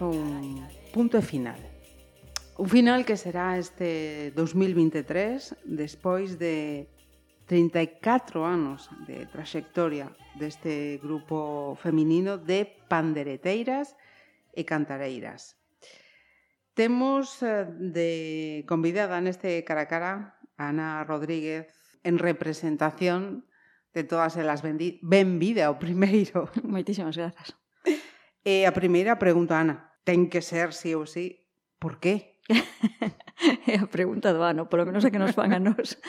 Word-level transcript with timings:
un 0.00 0.64
punto 0.92 1.18
e 1.18 1.22
final. 1.22 1.60
Un 2.56 2.68
final 2.68 3.04
que 3.04 3.16
será 3.16 3.58
este 3.58 4.32
2023, 4.36 5.56
despois 5.64 6.38
de 6.38 6.88
34 7.46 8.44
anos 8.44 8.88
de 9.04 9.26
traxectoria 9.26 10.08
deste 10.38 11.00
grupo 11.02 11.76
feminino 11.80 12.38
de 12.38 12.64
pandereteiras 12.88 13.96
e 14.52 14.64
cantareiras. 14.64 15.56
Temos 16.72 17.42
eh, 17.44 17.68
de 17.68 18.64
convidada 18.64 19.20
neste 19.20 19.60
cara 19.68 19.84
a 19.84 19.90
cara 19.90 20.12
a 20.56 20.72
Ana 20.72 21.04
Rodríguez 21.04 21.68
en 22.04 22.16
representación 22.16 23.44
de 23.92 24.04
todas 24.04 24.36
elas. 24.36 24.64
Ben, 24.64 24.78
ben 25.04 25.36
vida 25.36 25.68
o 25.68 25.76
primeiro. 25.76 26.48
Moitísimas 26.64 27.16
grazas. 27.16 27.61
E 28.42 28.66
a 28.66 28.72
primeira 28.74 29.22
pregunta, 29.22 29.62
Ana, 29.62 29.94
ten 30.02 30.26
que 30.26 30.42
ser 30.42 30.74
sí 30.74 30.98
ou 30.98 31.06
sí, 31.06 31.46
por 31.78 32.02
qué? 32.02 32.42
é 33.70 33.78
a 33.78 33.86
pregunta 33.86 34.34
do 34.34 34.42
ano, 34.42 34.66
polo 34.66 34.86
menos 34.86 35.06
a 35.06 35.10
que 35.14 35.22
nos 35.22 35.34
fan 35.34 35.54
a 35.54 35.62
nós. 35.62 35.98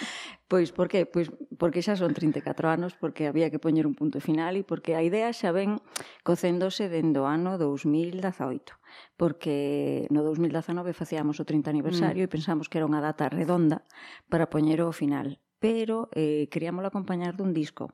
Pois, 0.54 0.70
por 0.70 0.86
qué? 0.86 1.10
Pois, 1.10 1.34
porque 1.58 1.82
xa 1.82 1.98
son 1.98 2.14
34 2.14 2.70
anos, 2.70 2.94
porque 2.94 3.26
había 3.26 3.50
que 3.50 3.58
poñer 3.58 3.90
un 3.90 3.98
punto 3.98 4.22
final 4.22 4.54
e 4.54 4.62
porque 4.62 4.94
a 4.94 5.02
idea 5.02 5.34
xa 5.34 5.50
ven 5.50 5.82
cocéndose 6.22 6.94
dende 6.94 7.18
o 7.18 7.26
ano 7.26 7.58
2018 7.58 8.78
porque 9.18 10.06
no 10.14 10.22
2019 10.22 10.94
facíamos 10.94 11.42
o 11.42 11.48
30 11.50 11.74
aniversario 11.74 12.22
mm. 12.22 12.28
e 12.30 12.34
pensamos 12.34 12.70
que 12.70 12.78
era 12.78 12.86
unha 12.86 13.02
data 13.02 13.34
redonda 13.34 13.82
para 14.30 14.54
poñer 14.54 14.86
o 14.86 14.94
final 14.94 15.42
pero 15.58 16.12
eh, 16.14 16.46
queríamos 16.54 16.86
acompañar 16.86 17.34
dun 17.34 17.56
disco 17.56 17.90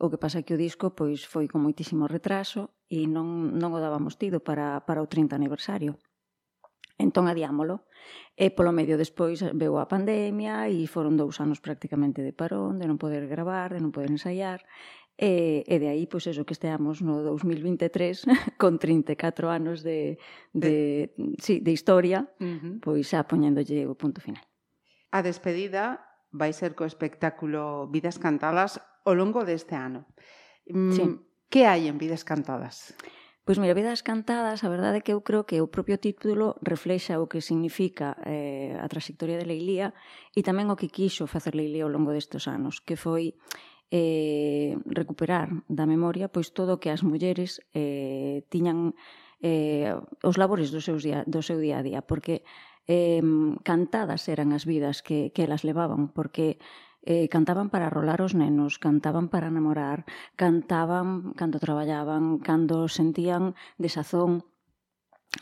O 0.00 0.08
que 0.08 0.16
pasa 0.16 0.40
é 0.40 0.44
que 0.46 0.56
o 0.56 0.60
disco 0.60 0.96
pois 0.96 1.24
foi 1.28 1.48
con 1.50 1.60
moitísimo 1.60 2.08
retraso 2.08 2.72
e 2.88 3.04
non, 3.04 3.52
non 3.56 3.76
o 3.76 3.82
dábamos 3.82 4.16
tido 4.16 4.40
para, 4.40 4.80
para 4.88 5.04
o 5.04 5.10
30 5.10 5.36
aniversario. 5.36 6.00
Entón 6.96 7.28
adiámolo. 7.28 7.84
E 8.34 8.48
polo 8.50 8.72
medio 8.72 8.96
despois 8.96 9.44
veu 9.54 9.76
a 9.76 9.86
pandemia 9.86 10.66
e 10.72 10.88
foron 10.88 11.20
dous 11.20 11.38
anos 11.44 11.60
prácticamente 11.60 12.24
de 12.24 12.32
parón, 12.32 12.80
de 12.80 12.88
non 12.88 12.96
poder 12.96 13.28
gravar, 13.28 13.76
de 13.76 13.80
non 13.84 13.92
poder 13.92 14.08
ensaiar. 14.08 14.64
E, 15.20 15.62
e 15.68 15.76
de 15.76 15.92
aí, 15.92 16.08
pois 16.08 16.24
eso, 16.24 16.48
que 16.48 16.56
esteamos 16.56 17.04
no 17.04 17.20
2023 17.20 18.24
con 18.60 18.80
34 18.80 19.52
anos 19.52 19.84
de, 19.84 20.16
de, 20.56 21.12
de... 21.14 21.36
Sí, 21.36 21.60
de 21.60 21.70
historia, 21.70 22.32
uh 22.40 22.44
-huh. 22.44 22.74
pois 22.80 23.12
xa 23.12 23.28
poñéndolle 23.28 23.84
o 23.86 23.94
punto 23.94 24.24
final. 24.24 24.42
A 25.12 25.20
despedida 25.20 26.00
vai 26.32 26.56
ser 26.56 26.72
co 26.72 26.88
espectáculo 26.88 27.92
Vidas 27.92 28.16
Cantadas 28.16 28.80
ao 29.04 29.14
longo 29.14 29.44
deste 29.46 29.74
ano. 29.74 30.06
Mm, 30.66 30.92
sí. 30.92 31.04
Que 31.52 31.68
hai 31.68 31.90
en 31.90 32.00
Vidas 32.00 32.24
Cantadas? 32.24 32.96
Pois 33.44 33.58
mira, 33.58 33.74
Vidas 33.74 34.06
Cantadas, 34.06 34.62
a 34.62 34.70
verdade 34.70 34.98
é 34.98 35.04
que 35.04 35.12
eu 35.12 35.20
creo 35.26 35.42
que 35.42 35.58
o 35.58 35.66
propio 35.66 35.98
título 35.98 36.54
reflexa 36.62 37.18
o 37.18 37.26
que 37.26 37.42
significa 37.42 38.14
eh, 38.22 38.78
a 38.78 38.86
trayectoria 38.86 39.34
de 39.34 39.50
Leilía 39.50 39.90
e 40.30 40.46
tamén 40.46 40.70
o 40.70 40.78
que 40.78 40.86
quixo 40.86 41.26
facer 41.26 41.58
Leilía 41.58 41.82
ao 41.82 41.90
longo 41.90 42.14
destes 42.14 42.46
anos, 42.46 42.78
que 42.78 42.94
foi 42.94 43.34
eh, 43.90 44.78
recuperar 44.86 45.50
da 45.66 45.90
memoria 45.90 46.30
pois 46.30 46.54
todo 46.54 46.78
o 46.78 46.80
que 46.80 46.94
as 46.94 47.02
mulleres 47.02 47.58
eh, 47.74 48.46
tiñan 48.46 48.94
eh, 49.42 49.90
os 50.22 50.38
labores 50.38 50.70
do 50.70 50.78
seu 50.78 50.96
día, 51.02 51.26
do 51.26 51.42
seu 51.42 51.58
día 51.58 51.82
a 51.82 51.84
día, 51.84 52.00
porque 52.06 52.46
eh, 52.86 53.20
cantadas 53.66 54.30
eran 54.30 54.54
as 54.54 54.64
vidas 54.64 55.02
que, 55.02 55.34
que 55.34 55.42
elas 55.44 55.66
levaban, 55.66 56.14
porque 56.14 56.62
eh, 57.02 57.28
cantaban 57.28 57.70
para 57.70 57.90
rolar 57.90 58.22
os 58.22 58.34
nenos, 58.34 58.78
cantaban 58.78 59.28
para 59.28 59.50
namorar, 59.50 60.06
cantaban 60.36 61.34
cando 61.34 61.58
traballaban, 61.58 62.38
cando 62.38 62.86
sentían 62.88 63.54
desazón. 63.78 64.46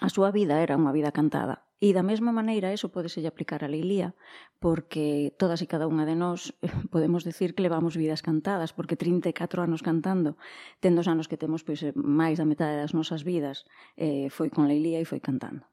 A 0.00 0.08
súa 0.08 0.30
vida 0.30 0.62
era 0.64 0.78
unha 0.80 0.94
vida 0.94 1.12
cantada. 1.12 1.70
E 1.80 1.96
da 1.96 2.04
mesma 2.04 2.28
maneira, 2.28 2.76
eso 2.76 2.92
podeselle 2.92 3.32
aplicar 3.32 3.64
a 3.64 3.72
Leilía, 3.72 4.12
porque 4.60 5.32
todas 5.40 5.64
e 5.64 5.66
cada 5.66 5.88
unha 5.88 6.04
de 6.04 6.12
nós 6.12 6.52
podemos 6.92 7.24
decir 7.24 7.56
que 7.56 7.64
levamos 7.64 7.96
vidas 7.96 8.20
cantadas, 8.20 8.76
porque 8.76 9.00
34 9.00 9.64
anos 9.64 9.80
cantando, 9.80 10.36
tendo 10.84 11.00
os 11.00 11.08
anos 11.08 11.24
que 11.24 11.40
temos 11.40 11.64
pois, 11.64 11.80
eh, 11.80 11.96
máis 11.96 12.36
da 12.36 12.44
metade 12.44 12.76
das 12.76 12.92
nosas 12.92 13.24
vidas, 13.24 13.64
eh, 13.96 14.28
foi 14.28 14.52
con 14.52 14.68
Leilía 14.68 15.00
e 15.00 15.08
foi 15.08 15.24
cantando. 15.24 15.64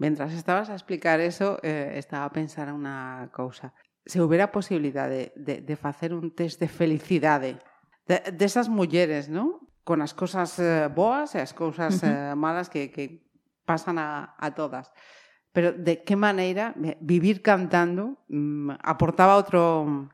Mentras 0.00 0.32
estabas 0.32 0.72
a 0.72 0.78
explicar 0.80 1.20
eso, 1.20 1.60
eh, 1.60 2.00
estaba 2.00 2.24
a 2.24 2.32
pensar 2.32 2.72
unha 2.72 3.28
cousa 3.28 3.76
se 4.08 4.24
houbera 4.24 4.48
posibilidade 4.50 5.36
de, 5.36 5.60
de, 5.60 5.60
de 5.60 5.76
facer 5.76 6.16
un 6.16 6.32
test 6.32 6.56
de 6.56 6.66
felicidade 6.66 7.60
desas 8.08 8.24
de, 8.24 8.32
de 8.32 8.44
esas 8.48 8.68
mulleres, 8.72 9.28
non? 9.28 9.60
Con 9.84 10.00
as 10.00 10.16
cousas 10.16 10.56
eh, 10.56 10.88
boas 10.88 11.36
e 11.36 11.44
as 11.44 11.52
cousas 11.52 12.00
uh 12.00 12.08
-huh. 12.08 12.32
eh, 12.32 12.34
malas 12.34 12.72
que, 12.72 12.88
que 12.88 13.28
pasan 13.68 14.00
a, 14.00 14.32
a 14.40 14.48
todas. 14.56 14.88
Pero 15.52 15.76
de 15.76 16.00
que 16.00 16.16
maneira 16.16 16.72
vivir 17.04 17.44
cantando 17.44 18.24
mm, 18.32 18.80
aportaba 18.80 19.36
outro 19.36 20.08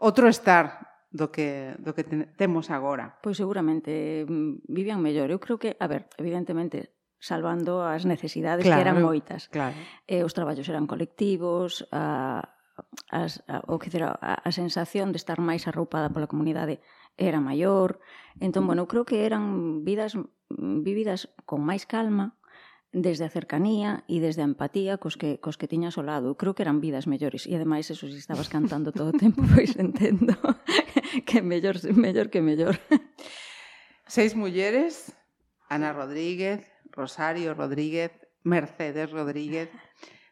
outro 0.00 0.24
estar 0.32 0.88
do 1.12 1.28
que, 1.28 1.76
do 1.78 1.92
que 1.92 2.02
ten, 2.02 2.32
temos 2.40 2.72
agora. 2.72 3.20
Pois 3.20 3.36
seguramente 3.36 4.24
mm, 4.24 4.64
vivían 4.72 5.04
mellor. 5.04 5.28
Eu 5.28 5.38
creo 5.38 5.60
que, 5.60 5.76
a 5.76 5.86
ver, 5.86 6.08
evidentemente, 6.16 6.96
salvando 7.20 7.84
as 7.84 8.08
necesidades 8.08 8.64
claro, 8.64 8.80
que 8.80 8.84
eran 8.84 8.98
moitas. 9.04 9.52
Claro. 9.52 9.76
Eh, 10.08 10.24
os 10.24 10.32
traballos 10.32 10.68
eran 10.68 10.88
colectivos, 10.88 11.84
a, 11.92 12.53
as, 13.10 13.42
a, 13.46 13.62
o 13.66 13.78
que 13.78 13.88
dizer, 13.88 14.04
a, 14.04 14.14
a 14.18 14.50
sensación 14.52 15.12
de 15.14 15.18
estar 15.18 15.38
máis 15.38 15.66
arroupada 15.66 16.10
pola 16.10 16.30
comunidade 16.30 16.82
era 17.16 17.38
maior. 17.38 18.02
Entón, 18.42 18.66
bueno, 18.66 18.84
eu 18.84 18.90
creo 18.90 19.04
que 19.06 19.26
eran 19.26 19.86
vidas 19.86 20.14
mm, 20.18 20.82
vividas 20.82 21.30
con 21.46 21.62
máis 21.62 21.86
calma, 21.86 22.34
desde 22.94 23.24
a 23.26 23.28
cercanía 23.28 24.06
e 24.06 24.22
desde 24.22 24.46
a 24.46 24.48
empatía 24.48 25.02
cos 25.02 25.18
que, 25.18 25.42
cos 25.42 25.58
que 25.58 25.66
tiñas 25.66 25.98
ao 25.98 26.06
lado. 26.06 26.30
Eu 26.30 26.38
creo 26.38 26.54
que 26.54 26.62
eran 26.62 26.78
vidas 26.78 27.10
mellores. 27.10 27.50
E 27.50 27.58
ademais, 27.58 27.90
eso, 27.90 28.06
se 28.06 28.14
si 28.14 28.22
estabas 28.22 28.46
cantando 28.46 28.94
todo 28.94 29.10
o 29.10 29.18
tempo, 29.22 29.42
pois 29.50 29.74
entendo 29.74 30.38
que 31.28 31.42
mellor, 31.42 31.76
mellor 31.92 32.30
que 32.30 32.40
mellor. 32.40 32.78
Seis 34.06 34.38
mulleres, 34.38 35.10
Ana 35.66 35.90
Rodríguez, 35.90 36.62
Rosario 36.94 37.52
Rodríguez, 37.58 38.14
Mercedes 38.46 39.10
Rodríguez, 39.10 39.68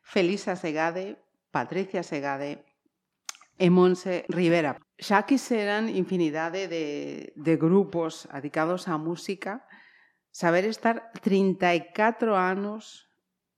Felisa 0.06 0.54
Segade, 0.54 1.18
Patricia 1.52 2.02
Segade 2.02 2.64
e 3.60 3.68
Monse 3.68 4.24
Rivera. 4.32 4.80
Xa 4.96 5.22
quiseran 5.28 5.92
infinidade 5.92 6.66
de, 6.66 7.30
de 7.36 7.54
grupos 7.60 8.26
adicados 8.32 8.88
á 8.88 8.96
música 8.96 9.62
saber 10.32 10.64
estar 10.64 11.12
34 11.20 12.32
anos 12.34 13.06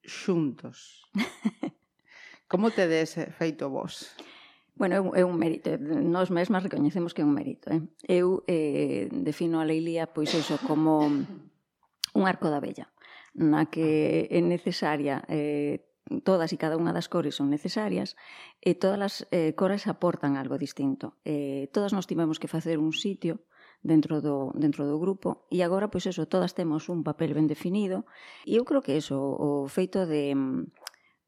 xuntos. 0.03 1.07
Como 2.51 2.75
te 2.75 2.91
des 2.91 3.15
feito 3.39 3.71
vos? 3.71 4.13
Bueno, 4.75 5.15
é 5.15 5.23
un 5.23 5.39
mérito. 5.39 5.79
Nós 5.79 6.35
mesmas 6.35 6.67
recoñecemos 6.67 7.15
que 7.15 7.23
é 7.23 7.27
un 7.27 7.33
mérito. 7.33 7.71
Eh? 7.71 7.81
Eu 8.11 8.43
eh, 8.51 9.07
defino 9.11 9.63
a 9.63 9.65
Leilía 9.65 10.11
pois 10.11 10.35
eso 10.35 10.59
como 10.67 11.07
un 11.07 12.23
arco 12.27 12.51
da 12.51 12.59
bella 12.59 12.91
na 13.35 13.67
que 13.71 14.27
é 14.31 14.41
necesaria 14.43 15.23
eh, 15.31 15.94
todas 16.23 16.53
e 16.53 16.61
cada 16.61 16.77
unha 16.77 16.93
das 16.93 17.09
cores 17.09 17.41
son 17.41 17.49
necesarias 17.49 18.17
e 18.61 18.77
todas 18.77 19.01
as 19.01 19.15
eh, 19.33 19.57
cores 19.57 19.89
aportan 19.89 20.37
algo 20.37 20.61
distinto. 20.61 21.17
Eh, 21.25 21.73
todas 21.73 21.97
nos 21.97 22.05
tivemos 22.05 22.37
que 22.37 22.51
facer 22.51 22.77
un 22.77 22.93
sitio 22.93 23.41
dentro 23.81 24.21
do, 24.21 24.53
dentro 24.57 24.85
do 24.85 25.01
grupo 25.01 25.49
e 25.49 25.65
agora, 25.65 25.89
pois 25.89 26.05
eso, 26.05 26.29
todas 26.29 26.53
temos 26.53 26.89
un 26.93 27.05
papel 27.05 27.33
ben 27.33 27.49
definido 27.49 28.05
e 28.45 28.61
eu 28.61 28.65
creo 28.69 28.85
que 28.85 28.97
eso, 29.01 29.17
o 29.17 29.65
feito 29.69 30.05
de, 30.05 30.37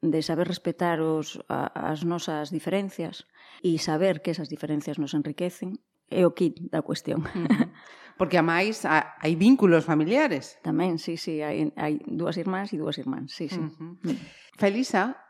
de 0.04 0.20
saber 0.20 0.48
respetar 0.48 1.00
os, 1.00 1.40
a, 1.48 1.72
as 1.72 2.04
nosas 2.04 2.52
diferencias 2.52 3.24
e 3.64 3.80
saber 3.80 4.20
que 4.20 4.32
esas 4.32 4.52
diferencias 4.52 5.00
nos 5.00 5.16
enriquecen 5.16 5.80
é 6.12 6.22
o 6.28 6.36
kit 6.36 6.60
da 6.70 6.84
cuestión. 6.84 7.24
Porque 8.16 8.40
a 8.40 8.44
máis 8.44 8.88
hai 8.88 9.36
vínculos 9.36 9.84
familiares. 9.84 10.56
Tamén, 10.64 10.96
sí, 10.96 11.20
sí, 11.20 11.44
hai, 11.44 11.68
hai 11.76 12.00
dúas 12.08 12.40
irmáns 12.40 12.72
e 12.72 12.80
dúas 12.80 12.96
irmáns, 12.96 13.36
sí, 13.36 13.52
sí. 13.52 13.60
Uh 13.60 13.68
-huh. 13.68 14.16
Felisa, 14.56 15.22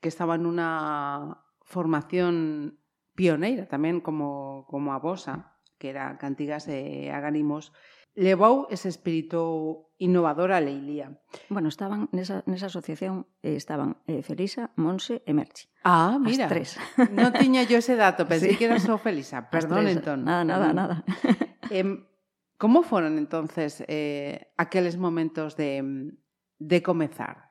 que 0.00 0.08
estaba 0.08 0.34
en 0.34 0.46
una 0.46 1.44
formación 1.62 2.78
pioneira 3.18 3.66
tamén 3.66 3.98
como, 3.98 4.62
como 4.70 4.94
a 4.94 5.02
vosa, 5.02 5.58
que 5.78 5.90
era 5.90 6.14
Cantigas 6.22 6.70
e 6.70 7.10
Aganimos, 7.10 7.74
levou 8.18 8.66
ese 8.70 8.90
espírito 8.90 9.94
innovador 9.98 10.50
a 10.50 10.62
Leilía. 10.62 11.18
Bueno, 11.50 11.70
estaban 11.70 12.10
nesa, 12.10 12.42
nesa 12.46 12.66
asociación 12.66 13.26
eh, 13.42 13.54
estaban 13.54 14.02
eh, 14.06 14.22
Felisa, 14.22 14.70
Monse 14.78 15.22
e 15.26 15.34
Merchi. 15.34 15.66
Ah, 15.82 16.18
mira. 16.18 16.46
As 16.46 16.50
tres. 16.50 16.70
Non 17.14 17.34
tiña 17.34 17.62
yo 17.66 17.78
ese 17.78 17.94
dato, 17.94 18.26
pensei 18.30 18.54
sí. 18.54 18.58
que 18.58 18.70
era 18.70 18.78
só 18.78 18.98
Felisa. 18.98 19.50
Perdón, 19.50 19.86
entón. 19.86 20.26
Nada, 20.26 20.42
nada, 20.42 20.70
nada. 20.74 20.96
Eh, 21.70 21.84
como 22.56 22.82
foron 22.82 23.18
entonces 23.18 23.84
eh, 23.86 24.50
aqueles 24.56 24.96
momentos 24.96 25.54
de, 25.54 26.10
de 26.58 26.78
comezar? 26.82 27.47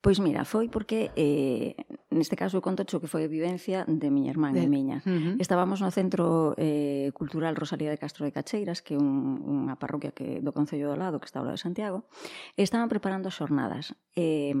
Pois 0.00 0.20
mira, 0.20 0.44
foi 0.44 0.68
porque 0.68 1.10
eh, 1.16 1.74
neste 2.14 2.36
caso 2.36 2.58
eu 2.58 2.62
conto 2.62 2.86
que 2.86 3.10
foi 3.10 3.26
a 3.26 3.30
vivencia 3.30 3.82
de 3.88 4.08
miña 4.12 4.30
irmán 4.30 4.54
de... 4.54 4.62
e 4.62 4.68
miña. 4.70 5.02
Uh 5.02 5.10
-huh. 5.10 5.42
Estábamos 5.42 5.82
no 5.82 5.90
Centro 5.90 6.54
eh, 6.56 7.10
Cultural 7.12 7.56
Rosalía 7.56 7.90
de 7.90 7.98
Castro 7.98 8.22
de 8.22 8.32
Cacheiras, 8.32 8.82
que 8.82 8.94
é 8.94 8.98
un, 8.98 9.42
unha 9.42 9.74
parroquia 9.74 10.14
que 10.14 10.38
do 10.44 10.54
Concello 10.54 10.92
do 10.92 10.96
Lado, 10.96 11.18
que 11.18 11.26
está 11.26 11.42
ao 11.42 11.46
lado 11.48 11.58
de 11.58 11.64
Santiago, 11.66 12.06
e 12.54 12.62
estaban 12.62 12.86
preparando 12.86 13.26
as 13.26 13.34
xornadas. 13.34 13.98
Eh, 14.14 14.54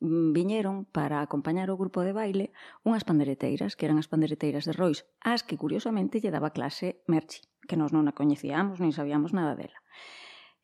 viñeron 0.00 0.86
para 0.86 1.24
acompañar 1.24 1.68
o 1.74 1.80
grupo 1.80 2.06
de 2.06 2.14
baile 2.14 2.54
unhas 2.86 3.02
pandereteiras, 3.02 3.74
que 3.74 3.90
eran 3.90 3.98
as 3.98 4.06
pandereteiras 4.06 4.62
de 4.68 4.72
Rois, 4.76 5.08
as 5.24 5.42
que 5.42 5.58
curiosamente 5.58 6.22
lle 6.22 6.30
daba 6.30 6.54
clase 6.54 7.02
Merchi, 7.10 7.42
que 7.66 7.74
nós 7.74 7.90
non 7.90 8.06
a 8.06 8.14
coñecíamos, 8.14 8.78
nin 8.78 8.94
sabíamos 8.94 9.34
nada 9.34 9.58
dela. 9.58 9.80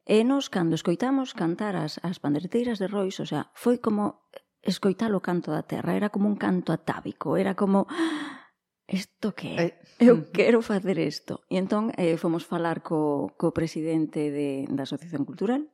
E 0.08 0.25
nos, 0.25 0.49
cando 0.49 0.75
escoitamos 0.75 1.37
cantar 1.37 1.76
as, 1.76 2.00
as 2.02 2.19
pandereteiras 2.19 2.81
de 2.81 2.88
Rois, 2.88 3.20
o 3.20 3.26
sea, 3.26 3.52
foi 3.55 3.79
como 3.79 4.29
escoitar 4.62 5.12
o 5.12 5.20
canto 5.20 5.50
da 5.52 5.64
terra, 5.64 5.97
era 5.97 6.08
como 6.08 6.29
un 6.29 6.37
canto 6.37 6.73
atávico, 6.73 7.37
era 7.37 7.55
como 7.55 7.87
ah, 7.88 8.52
isto 8.88 9.32
que 9.32 9.56
é? 9.56 9.81
Eu 10.00 10.32
quero 10.32 10.62
facer 10.62 10.99
isto. 10.99 11.44
E 11.52 11.61
entón 11.61 11.93
eh, 11.94 12.17
fomos 12.17 12.49
falar 12.49 12.81
co, 12.81 13.32
co 13.37 13.52
presidente 13.52 14.32
de, 14.32 14.67
da 14.73 14.88
Asociación 14.88 15.29
Cultural 15.29 15.69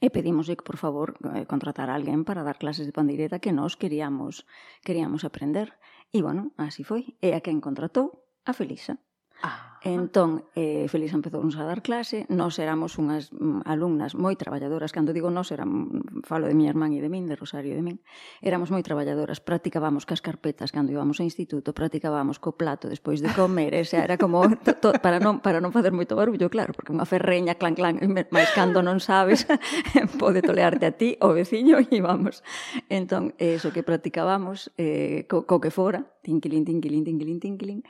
e 0.00 0.10
pedimos 0.10 0.50
que, 0.50 0.64
por 0.64 0.78
favor, 0.78 1.18
eh, 1.34 1.46
contratar 1.46 1.90
a 1.90 1.96
alguén 1.98 2.24
para 2.26 2.46
dar 2.46 2.58
clases 2.58 2.86
de 2.86 2.96
pandeireta 2.96 3.42
que 3.42 3.54
nós 3.54 3.76
queríamos, 3.78 4.46
queríamos 4.82 5.22
aprender. 5.22 5.76
E, 6.14 6.22
bueno, 6.22 6.54
así 6.56 6.82
foi. 6.82 7.18
E 7.20 7.34
a 7.34 7.42
quen 7.42 7.58
contratou? 7.58 8.24
A 8.44 8.52
Felisa. 8.54 8.98
Ah. 9.44 9.74
Entón, 9.84 10.48
eh, 10.56 10.88
Felisa 10.88 11.12
empezou 11.12 11.44
a 11.44 11.64
dar 11.68 11.84
clase, 11.84 12.24
nós 12.32 12.56
éramos 12.56 12.96
unhas 12.96 13.28
mm, 13.36 13.68
alumnas 13.68 14.16
moi 14.16 14.32
traballadoras, 14.32 14.96
cando 14.96 15.12
digo 15.12 15.28
nós, 15.28 15.52
eran, 15.52 15.68
mm, 15.68 16.24
falo 16.24 16.48
de 16.48 16.56
miña 16.56 16.72
irmán 16.72 16.96
e 16.96 17.04
de 17.04 17.12
min, 17.12 17.28
de 17.28 17.36
Rosario 17.36 17.68
e 17.68 17.76
de 17.76 17.84
min, 17.84 18.00
éramos 18.40 18.72
moi 18.72 18.80
traballadoras, 18.80 19.44
practicábamos 19.44 20.08
cas 20.08 20.24
carpetas 20.24 20.72
cando 20.72 20.88
íbamos 20.88 21.20
ao 21.20 21.28
instituto, 21.28 21.76
practicábamos 21.76 22.40
co 22.40 22.56
plato 22.56 22.88
despois 22.88 23.20
de 23.20 23.28
comer, 23.36 23.76
esa 23.76 24.00
era 24.00 24.16
como 24.16 24.48
to, 24.64 24.72
to, 24.80 24.96
para 25.04 25.20
non 25.20 25.44
para 25.44 25.60
non 25.60 25.68
facer 25.68 25.92
moito 25.92 26.16
barullo, 26.16 26.48
claro, 26.48 26.72
porque 26.72 26.96
unha 26.96 27.04
ferreña 27.04 27.60
clan 27.60 27.76
clan, 27.76 28.00
máis 28.32 28.48
cando 28.56 28.80
non 28.80 29.04
sabes, 29.04 29.44
pode 30.16 30.40
tolearte 30.40 30.88
a 30.88 30.96
ti, 30.96 31.20
o 31.20 31.36
veciño 31.36 31.76
e 31.92 32.00
vamos. 32.00 32.40
Entón, 32.88 33.36
eh, 33.36 33.60
eso 33.60 33.68
que 33.68 33.84
practicábamos 33.84 34.72
eh, 34.80 35.28
co, 35.28 35.44
co 35.44 35.60
que 35.60 35.68
fora, 35.68 36.13
tinquilín, 36.26 36.64
tinquilín, 36.64 37.04
tinquilín, 37.04 37.38
tinquilín. 37.44 37.80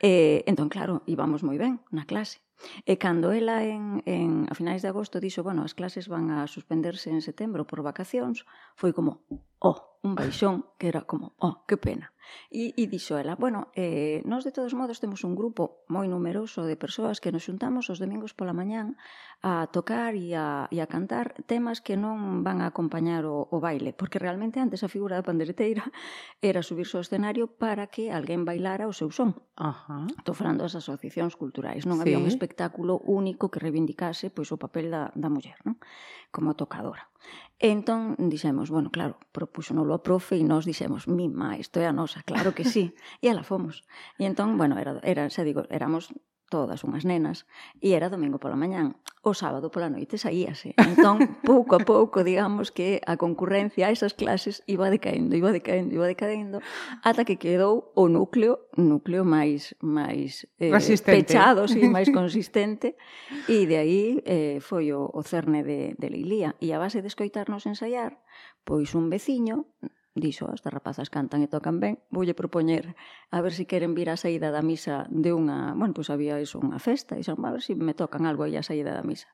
Eh, 0.00 0.42
entón, 0.50 0.68
claro, 0.74 0.94
íbamos 1.06 1.40
moi 1.46 1.58
ben 1.62 1.78
na 1.96 2.04
clase. 2.10 2.40
E 2.86 2.94
cando 2.98 3.32
ela 3.32 3.62
en, 3.66 4.02
en 4.06 4.46
a 4.50 4.54
finais 4.54 4.82
de 4.82 4.90
agosto 4.90 5.18
dixo, 5.18 5.42
bueno, 5.46 5.62
as 5.66 5.74
clases 5.74 6.06
van 6.06 6.30
a 6.30 6.46
suspenderse 6.46 7.10
en 7.10 7.20
setembro 7.22 7.66
por 7.66 7.82
vacacións, 7.82 8.46
foi 8.74 8.90
como, 8.92 9.26
oh, 9.58 9.78
un 10.02 10.14
baixón, 10.18 10.66
que 10.78 10.90
era 10.90 11.02
como, 11.06 11.34
oh, 11.38 11.62
que 11.66 11.76
pena. 11.78 12.12
E, 12.50 12.74
e 12.76 12.84
dixo 12.86 13.18
ela, 13.18 13.34
bueno, 13.34 13.70
eh, 13.74 14.22
nós 14.24 14.44
de 14.44 14.52
todos 14.52 14.74
modos 14.74 15.00
temos 15.02 15.24
un 15.24 15.34
grupo 15.34 15.84
moi 15.90 16.06
numeroso 16.06 16.66
de 16.66 16.78
persoas 16.78 17.18
que 17.18 17.32
nos 17.34 17.46
xuntamos 17.46 17.90
os 17.90 17.98
domingos 17.98 18.34
pola 18.34 18.54
mañán 18.54 18.98
a 19.42 19.66
tocar 19.74 20.14
e 20.14 20.34
a, 20.38 20.70
e 20.70 20.78
a 20.78 20.86
cantar 20.86 21.34
temas 21.50 21.82
que 21.82 21.98
non 21.98 22.46
van 22.46 22.62
a 22.62 22.70
acompañar 22.70 23.26
o, 23.26 23.50
o 23.50 23.58
baile, 23.58 23.90
porque 23.90 24.22
realmente 24.22 24.62
antes 24.62 24.86
a 24.86 24.92
figura 24.92 25.18
da 25.18 25.26
pandereteira 25.26 25.82
era 26.42 26.62
subirse 26.62 26.94
ao 26.98 27.04
escenario 27.04 27.50
para 27.50 27.90
que 27.90 28.14
alguén 28.14 28.46
bailara 28.46 28.86
o 28.86 28.94
seu 28.94 29.10
son. 29.10 29.34
Ajá. 29.58 30.06
Estou 30.14 30.34
falando 30.34 30.62
das 30.62 30.78
asociacións 30.78 31.34
culturais, 31.34 31.86
non 31.86 31.98
sí. 31.98 32.02
había 32.06 32.22
un 32.22 32.28
espectáculo 32.30 32.51
espectáculo 32.52 33.00
único 33.08 33.48
que 33.48 33.58
reivindicase 33.58 34.28
pois 34.28 34.52
o 34.52 34.60
papel 34.60 34.92
da, 34.92 35.08
da 35.16 35.32
muller, 35.32 35.56
non? 35.64 35.80
Como 36.28 36.52
tocadora. 36.52 37.08
E 37.56 37.72
entón 37.72 38.18
dixemos, 38.18 38.68
bueno, 38.68 38.92
claro, 38.92 39.16
propuxonolo 39.32 39.96
a 39.96 40.04
profe 40.04 40.36
e 40.36 40.44
nós 40.44 40.68
dixemos, 40.68 41.08
mima, 41.08 41.56
isto 41.56 41.80
é 41.80 41.88
a 41.88 41.96
nosa, 41.96 42.20
claro 42.20 42.52
que 42.52 42.68
sí. 42.68 42.92
e 43.24 43.32
ala 43.32 43.42
fomos. 43.42 43.88
E 44.20 44.28
entón, 44.28 44.60
bueno, 44.60 44.76
era, 44.76 45.00
era 45.00 45.24
xa 45.32 45.42
digo, 45.48 45.64
éramos 45.72 46.12
todas 46.52 46.84
unhas 46.84 47.08
nenas, 47.08 47.48
e 47.80 47.96
era 47.96 48.12
domingo 48.12 48.36
pola 48.36 48.60
mañán. 48.60 49.00
O 49.24 49.32
sábado 49.32 49.72
pola 49.72 49.88
noite 49.88 50.20
saíase. 50.20 50.76
Entón, 50.76 51.16
pouco 51.48 51.78
a 51.78 51.80
pouco, 51.80 52.20
digamos 52.20 52.68
que 52.68 53.00
a 53.08 53.16
concurrencia 53.16 53.88
a 53.88 53.94
esas 53.96 54.12
clases 54.12 54.60
iba 54.68 54.92
decaendo, 54.92 55.32
iba 55.32 55.48
decaendo, 55.48 55.96
iba 55.96 56.04
decaendo, 56.04 56.60
ata 57.00 57.24
que 57.24 57.40
quedou 57.40 57.96
o 57.96 58.12
núcleo, 58.12 58.68
núcleo 58.76 59.24
máis 59.24 59.72
máis 59.80 60.44
eh, 60.60 60.68
Resistente. 60.68 61.24
pechado, 61.24 61.64
sí, 61.64 61.88
máis 61.88 62.12
consistente, 62.18 63.00
e 63.48 63.64
de 63.64 63.76
aí 63.80 64.04
eh, 64.28 64.58
foi 64.60 64.92
o, 64.92 65.08
o 65.08 65.20
cerne 65.24 65.64
de, 65.64 65.96
de 65.96 66.08
Lilía. 66.12 66.52
E 66.60 66.76
a 66.76 66.82
base 66.82 67.00
de 67.00 67.08
escoitarnos 67.08 67.64
ensaiar, 67.64 68.20
pois 68.68 68.92
un 68.92 69.08
veciño 69.08 69.72
dixo, 70.14 70.52
estas 70.52 70.72
rapazas 70.72 71.08
cantan 71.08 71.40
e 71.40 71.48
tocan 71.48 71.80
ben, 71.80 71.96
voulle 72.12 72.36
propoñer 72.36 72.92
a 73.32 73.40
ver 73.40 73.52
se 73.56 73.64
si 73.64 73.70
queren 73.70 73.96
vir 73.96 74.12
a 74.12 74.20
saída 74.20 74.52
da 74.52 74.60
misa 74.60 75.08
de 75.08 75.32
unha, 75.32 75.72
bueno, 75.72 75.96
pois 75.96 76.12
había 76.12 76.36
iso 76.36 76.60
unha 76.60 76.76
festa, 76.76 77.16
e 77.16 77.24
xa, 77.24 77.32
a 77.32 77.52
ver 77.52 77.64
se 77.64 77.72
si 77.72 77.80
me 77.80 77.96
tocan 77.96 78.28
algo 78.28 78.44
aí 78.44 78.54
a 78.60 78.64
saída 78.64 78.92
da 78.92 79.00
misa. 79.00 79.32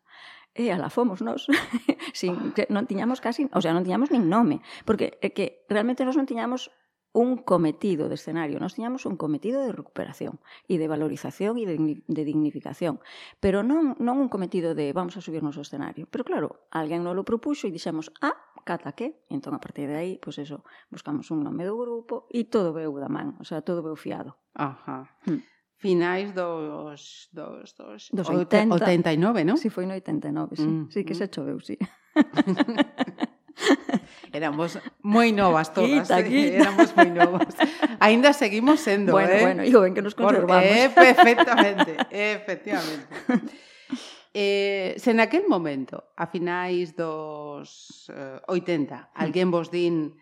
E 0.54 0.70
ala 0.70 0.90
fomos 0.90 1.18
nós. 1.22 1.46
Sin, 2.18 2.54
non 2.70 2.86
tiñamos 2.86 3.18
casi, 3.18 3.50
o 3.50 3.60
sea, 3.62 3.74
non 3.74 3.82
tiñamos 3.82 4.14
nin 4.14 4.30
nome, 4.30 4.62
porque 4.86 5.18
é 5.18 5.34
que 5.34 5.66
realmente 5.66 6.06
nós 6.06 6.14
non 6.14 6.30
tiñamos 6.30 6.70
un 7.12 7.38
cometido 7.38 8.08
de 8.08 8.14
escenario, 8.14 8.60
nos 8.60 8.74
tiñamos 8.74 9.06
un 9.06 9.16
cometido 9.16 9.62
de 9.64 9.72
recuperación 9.72 10.38
e 10.68 10.76
de 10.76 10.86
valorización 10.86 11.56
e 11.56 11.64
de 11.64 12.22
dignificación, 12.22 13.00
pero 13.40 13.64
non, 13.64 13.96
non 13.98 14.20
un 14.20 14.28
cometido 14.28 14.76
de 14.76 14.92
vamos 14.92 15.16
a 15.16 15.24
subirnos 15.24 15.56
ao 15.56 15.64
escenario. 15.64 16.06
Pero 16.12 16.22
claro, 16.22 16.68
alguén 16.70 17.02
non 17.02 17.16
lo 17.16 17.24
propuxo 17.24 17.66
e 17.66 17.74
dixemos, 17.74 18.12
ah, 18.20 18.36
cata 18.68 18.92
que? 18.92 19.24
E 19.26 19.32
entón, 19.32 19.56
a 19.56 19.60
partir 19.60 19.88
de 19.88 19.96
aí, 19.96 20.12
pois 20.20 20.36
pues 20.36 20.44
eso, 20.44 20.60
buscamos 20.92 21.32
un 21.32 21.40
nome 21.40 21.64
do 21.64 21.80
grupo 21.80 22.28
e 22.28 22.44
todo 22.44 22.76
veu 22.76 22.92
da 23.00 23.08
man, 23.08 23.40
o 23.40 23.44
sea, 23.48 23.64
todo 23.64 23.80
veu 23.80 23.96
fiado. 23.96 24.36
Ajá. 24.52 25.08
Hmm. 25.24 25.40
Finais 25.78 26.34
dos, 26.34 27.30
dos, 27.30 27.70
dos, 27.72 28.10
dos 28.10 28.28
80, 28.28 28.74
89, 28.74 29.46
non? 29.46 29.56
Si, 29.56 29.70
sí, 29.70 29.74
foi 29.74 29.86
no 29.86 29.94
89, 29.94 30.58
sí. 30.58 30.66
Mm, 30.66 30.90
sí, 30.90 31.06
que 31.06 31.14
mm. 31.14 31.20
se 31.22 31.26
choveu, 31.30 31.62
sí. 31.62 31.78
Éramos 34.32 34.78
moi 35.00 35.32
novas 35.32 35.72
todas, 35.72 36.08
quita, 36.08 36.20
eh? 36.20 36.28
quita. 36.28 36.68
éramos 36.68 36.92
moi 36.92 37.10
novas. 37.10 37.52
Ainda 38.00 38.36
seguimos 38.36 38.80
sendo, 38.84 39.16
bueno, 39.16 39.32
eh? 39.32 39.42
Bueno, 39.42 39.62
bueno, 39.64 39.80
ben 39.80 39.94
que 39.94 40.02
nos 40.04 40.14
conservamos. 40.14 40.64
Por, 40.68 40.76
eh, 40.76 40.90
perfectamente, 40.92 41.92
efectivamente. 42.10 43.08
Eh, 44.34 44.94
se 45.00 45.16
naquel 45.16 45.48
momento, 45.48 46.12
a 46.14 46.28
finais 46.28 46.92
dos 46.94 48.06
eh, 48.12 48.38
80, 48.46 49.10
alguén 49.16 49.48
vos 49.50 49.72
din 49.72 50.20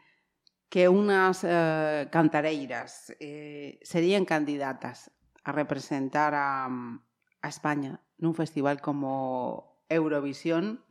que 0.71 0.87
unhas 0.87 1.43
eh, 1.43 2.07
cantareiras 2.11 3.15
eh, 3.19 3.79
serían 3.83 4.25
candidatas 4.25 5.11
a 5.43 5.51
representar 5.51 6.35
a, 6.35 6.67
a 6.67 7.49
España 7.51 8.03
nun 8.19 8.33
festival 8.33 8.81
como 8.81 9.83
Eurovisión, 9.87 10.83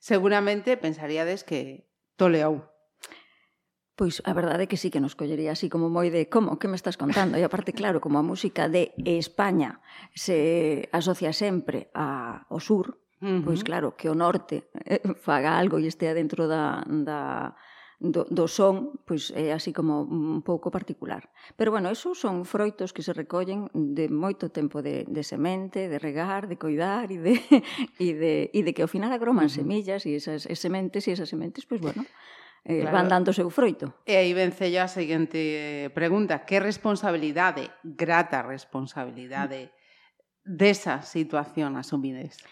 seguramente 0.00 0.80
pensaríades 0.80 1.44
que 1.44 1.86
toleou. 2.16 2.76
Pois 3.96 4.20
a 4.28 4.36
verdade 4.36 4.64
é 4.64 4.68
que 4.68 4.76
sí 4.76 4.92
que 4.92 5.00
nos 5.00 5.16
collería 5.16 5.56
así 5.56 5.72
como 5.72 5.88
moi 5.88 6.12
de 6.12 6.28
como, 6.28 6.60
que 6.60 6.68
me 6.68 6.76
estás 6.76 7.00
contando? 7.00 7.40
E 7.40 7.42
aparte, 7.48 7.72
claro, 7.72 7.96
como 8.04 8.20
a 8.20 8.28
música 8.28 8.68
de 8.68 8.92
España 9.08 9.80
se 10.12 10.84
asocia 10.92 11.32
sempre 11.32 11.88
a, 11.96 12.44
ao 12.52 12.60
sur, 12.60 13.00
uh 13.24 13.24
-huh. 13.24 13.40
pois 13.40 13.64
claro, 13.64 13.96
que 13.96 14.12
o 14.12 14.16
norte 14.16 14.68
eh, 14.84 15.00
faga 15.16 15.56
algo 15.56 15.80
e 15.80 15.88
estea 15.88 16.12
dentro 16.12 16.44
da, 16.44 16.84
da, 16.84 17.56
do, 17.98 18.28
do 18.28 18.44
son, 18.44 19.00
pois 19.08 19.32
é 19.32 19.56
así 19.56 19.72
como 19.72 20.04
un 20.04 20.44
pouco 20.44 20.68
particular. 20.68 21.32
Pero 21.56 21.72
bueno, 21.72 21.88
esos 21.88 22.20
son 22.20 22.44
froitos 22.44 22.92
que 22.92 23.00
se 23.00 23.16
recollen 23.16 23.72
de 23.72 24.12
moito 24.12 24.52
tempo 24.52 24.84
de, 24.84 25.08
de 25.08 25.22
semente, 25.24 25.88
de 25.88 25.98
regar, 25.98 26.44
de 26.44 26.60
coidar 26.60 27.08
e 27.08 27.16
de, 27.16 27.34
e 27.96 28.08
de, 28.12 28.34
e 28.52 28.60
de 28.60 28.70
que 28.76 28.84
ao 28.84 28.90
final 28.92 29.08
agroman 29.12 29.48
uh 29.48 29.52
-huh. 29.52 29.58
semillas 29.64 30.04
e 30.04 30.12
esas 30.12 30.44
e 30.44 30.54
sementes 30.56 31.08
e 31.08 31.16
esas 31.16 31.32
sementes, 31.32 31.64
pois 31.64 31.80
bueno, 31.80 32.04
eh, 32.68 32.84
claro. 32.84 33.00
van 33.00 33.08
dando 33.08 33.32
o 33.32 33.36
seu 33.36 33.48
froito. 33.48 34.04
E 34.04 34.20
aí 34.20 34.36
vence 34.36 34.68
a 34.76 34.92
seguinte 34.92 35.40
eh, 35.40 35.88
pregunta, 35.88 36.44
que 36.44 36.60
responsabilidade, 36.60 37.72
grata 37.80 38.44
responsabilidade 38.44 39.72
mm. 39.72 40.52
desa 40.52 41.00
situación 41.00 41.80
asumides? 41.80 42.44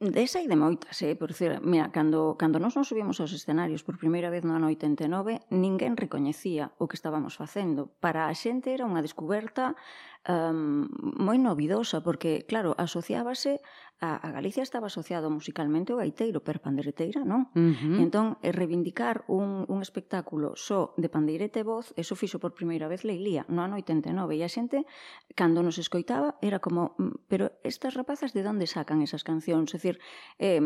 Desa 0.00 0.40
e 0.40 0.48
de 0.48 0.56
moitas, 0.56 0.96
eh? 1.04 1.12
por 1.12 1.28
decir, 1.28 1.60
mira, 1.60 1.92
cando, 1.92 2.32
cando 2.40 2.56
nós 2.56 2.72
nos 2.72 2.88
subimos 2.88 3.20
aos 3.20 3.36
escenarios 3.36 3.84
por 3.84 4.00
primeira 4.00 4.32
vez 4.32 4.48
no 4.48 4.56
ano 4.56 4.72
89, 4.72 5.44
ninguén 5.52 5.92
recoñecía 5.92 6.72
o 6.80 6.88
que 6.88 6.96
estábamos 6.96 7.36
facendo. 7.36 7.92
Para 8.00 8.24
a 8.24 8.32
xente 8.32 8.72
era 8.72 8.88
unha 8.88 9.04
descoberta 9.04 9.76
um, 10.24 10.88
ehm, 10.88 11.20
moi 11.20 11.36
novidosa, 11.36 12.00
porque, 12.00 12.48
claro, 12.48 12.72
asociábase 12.80 13.60
a, 14.00 14.16
a 14.16 14.28
Galicia 14.32 14.64
estaba 14.64 14.88
asociado 14.88 15.28
musicalmente 15.28 15.92
ao 15.92 16.00
gaiteiro, 16.00 16.40
per 16.40 16.64
pandereteira, 16.64 17.20
non. 17.22 17.52
Uh 17.52 17.76
-huh. 17.76 18.00
Entón, 18.00 18.40
eh, 18.40 18.52
reivindicar 18.52 19.28
un, 19.28 19.68
un 19.68 19.78
espectáculo 19.84 20.56
só 20.56 20.96
de 20.96 21.12
pandeirete 21.12 21.60
e 21.60 21.68
voz, 21.68 21.92
eso 22.00 22.16
fixo 22.16 22.40
por 22.40 22.56
primeira 22.56 22.88
vez 22.88 23.04
Leilía, 23.04 23.44
no 23.52 23.60
ano 23.60 23.76
89, 23.76 24.40
e 24.40 24.42
a 24.42 24.48
xente, 24.48 24.88
cando 25.36 25.60
nos 25.60 25.76
escoitaba, 25.76 26.40
era 26.40 26.58
como, 26.64 26.96
mm, 26.96 27.28
pero 27.28 27.52
estas 27.60 27.92
rapazas 27.92 28.32
de 28.32 28.40
onde 28.40 28.64
sacan 28.64 29.04
esas 29.04 29.20
cancións? 29.20 29.68
É 29.70 29.76
dicir, 29.76 29.96
eh, 30.40 30.64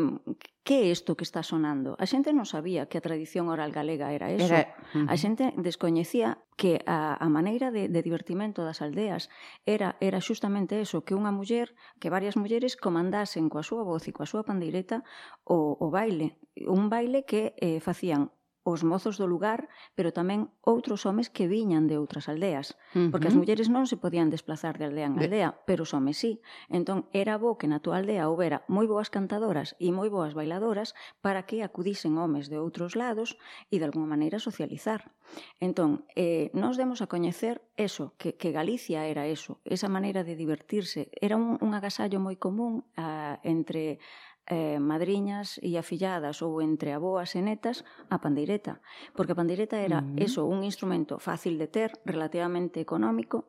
que 0.64 0.80
é 0.80 0.84
isto 0.88 1.14
que 1.14 1.28
está 1.28 1.44
sonando? 1.44 1.92
A 2.00 2.08
xente 2.08 2.32
non 2.32 2.48
sabía 2.48 2.88
que 2.88 2.96
a 2.96 3.04
tradición 3.04 3.52
oral 3.52 3.68
galega 3.68 4.16
era 4.16 4.32
eso. 4.32 4.48
Era... 4.48 4.72
Uh 4.96 5.04
-huh. 5.04 5.12
A 5.12 5.14
xente 5.20 5.52
descoñecía 5.60 6.40
que 6.56 6.80
a, 6.88 7.20
a 7.20 7.28
maneira 7.28 7.68
de, 7.68 7.92
de 7.92 8.00
divertimento 8.00 8.64
das 8.64 8.80
aldeas 8.80 9.28
era 9.68 10.00
era 10.00 10.24
xustamente 10.24 10.80
eso, 10.80 11.04
que 11.04 11.12
unha 11.12 11.36
muller, 11.36 11.76
que 12.00 12.08
varias 12.08 12.40
mulleres 12.40 12.80
comandasen 12.80 13.52
coa 13.52 13.60
súa 13.60 13.84
voz 13.84 14.08
e 14.08 14.16
coa 14.16 14.24
súa 14.24 14.42
pandeireta 14.48 15.04
o, 15.44 15.76
o 15.76 15.86
baile, 15.92 16.40
un 16.64 16.88
baile 16.88 17.28
que 17.28 17.52
eh, 17.60 17.78
facían 17.84 18.32
os 18.64 18.80
mozos 18.82 19.20
do 19.20 19.28
lugar, 19.28 19.68
pero 19.92 20.10
tamén 20.10 20.48
outros 20.64 21.04
homes 21.04 21.28
que 21.28 21.44
viñan 21.44 21.84
de 21.84 22.00
outras 22.00 22.32
aldeas, 22.32 22.72
uh 22.96 23.06
-huh. 23.06 23.10
porque 23.12 23.28
as 23.28 23.36
mulleres 23.36 23.68
non 23.68 23.84
se 23.84 24.00
podían 24.00 24.32
desplazar 24.32 24.80
de 24.80 24.88
aldea 24.88 25.12
en 25.12 25.20
aldea, 25.20 25.50
de... 25.52 25.58
pero 25.68 25.84
os 25.84 25.92
homes 25.92 26.16
sí. 26.16 26.40
Entón 26.72 27.04
era 27.12 27.36
bo 27.36 27.60
que 27.60 27.68
na 27.68 27.84
túa 27.84 28.00
aldea 28.00 28.26
houbera 28.32 28.64
moi 28.66 28.88
boas 28.88 29.12
cantadoras 29.12 29.76
e 29.76 29.92
moi 29.92 30.08
boas 30.08 30.32
bailadoras 30.32 30.96
para 31.20 31.44
que 31.44 31.60
acudisen 31.60 32.16
homes 32.16 32.48
de 32.48 32.56
outros 32.56 32.96
lados 32.96 33.36
e 33.68 33.76
de 33.76 33.84
alguma 33.84 34.08
maneira 34.08 34.40
socializar. 34.40 35.12
Entón, 35.60 36.04
eh, 36.16 36.48
nos 36.52 36.76
demos 36.80 37.00
a 37.04 37.06
coñecer 37.06 37.60
eso, 37.76 38.16
que, 38.16 38.36
que 38.40 38.52
Galicia 38.52 39.06
era 39.06 39.26
eso, 39.26 39.60
esa 39.64 39.88
maneira 39.88 40.24
de 40.24 40.36
divertirse. 40.36 41.12
Era 41.20 41.36
un, 41.36 41.60
un 41.60 41.70
agasallo 41.76 42.16
moi 42.20 42.36
común 42.40 42.88
a, 42.96 43.40
entre 43.44 44.00
eh, 44.46 44.78
madriñas 44.78 45.56
e 45.62 45.76
afilladas 45.80 46.42
ou 46.44 46.60
entre 46.60 46.92
aboas 46.92 47.32
e 47.32 47.40
netas 47.40 47.84
a 48.12 48.20
pandeireta, 48.20 48.80
porque 49.16 49.32
a 49.32 49.38
pandeireta 49.38 49.80
era 49.80 50.00
uh 50.00 50.04
-huh. 50.04 50.24
eso, 50.24 50.44
un 50.44 50.64
instrumento 50.64 51.18
fácil 51.18 51.56
de 51.56 51.68
ter, 51.68 51.90
relativamente 52.04 52.80
económico, 52.80 53.48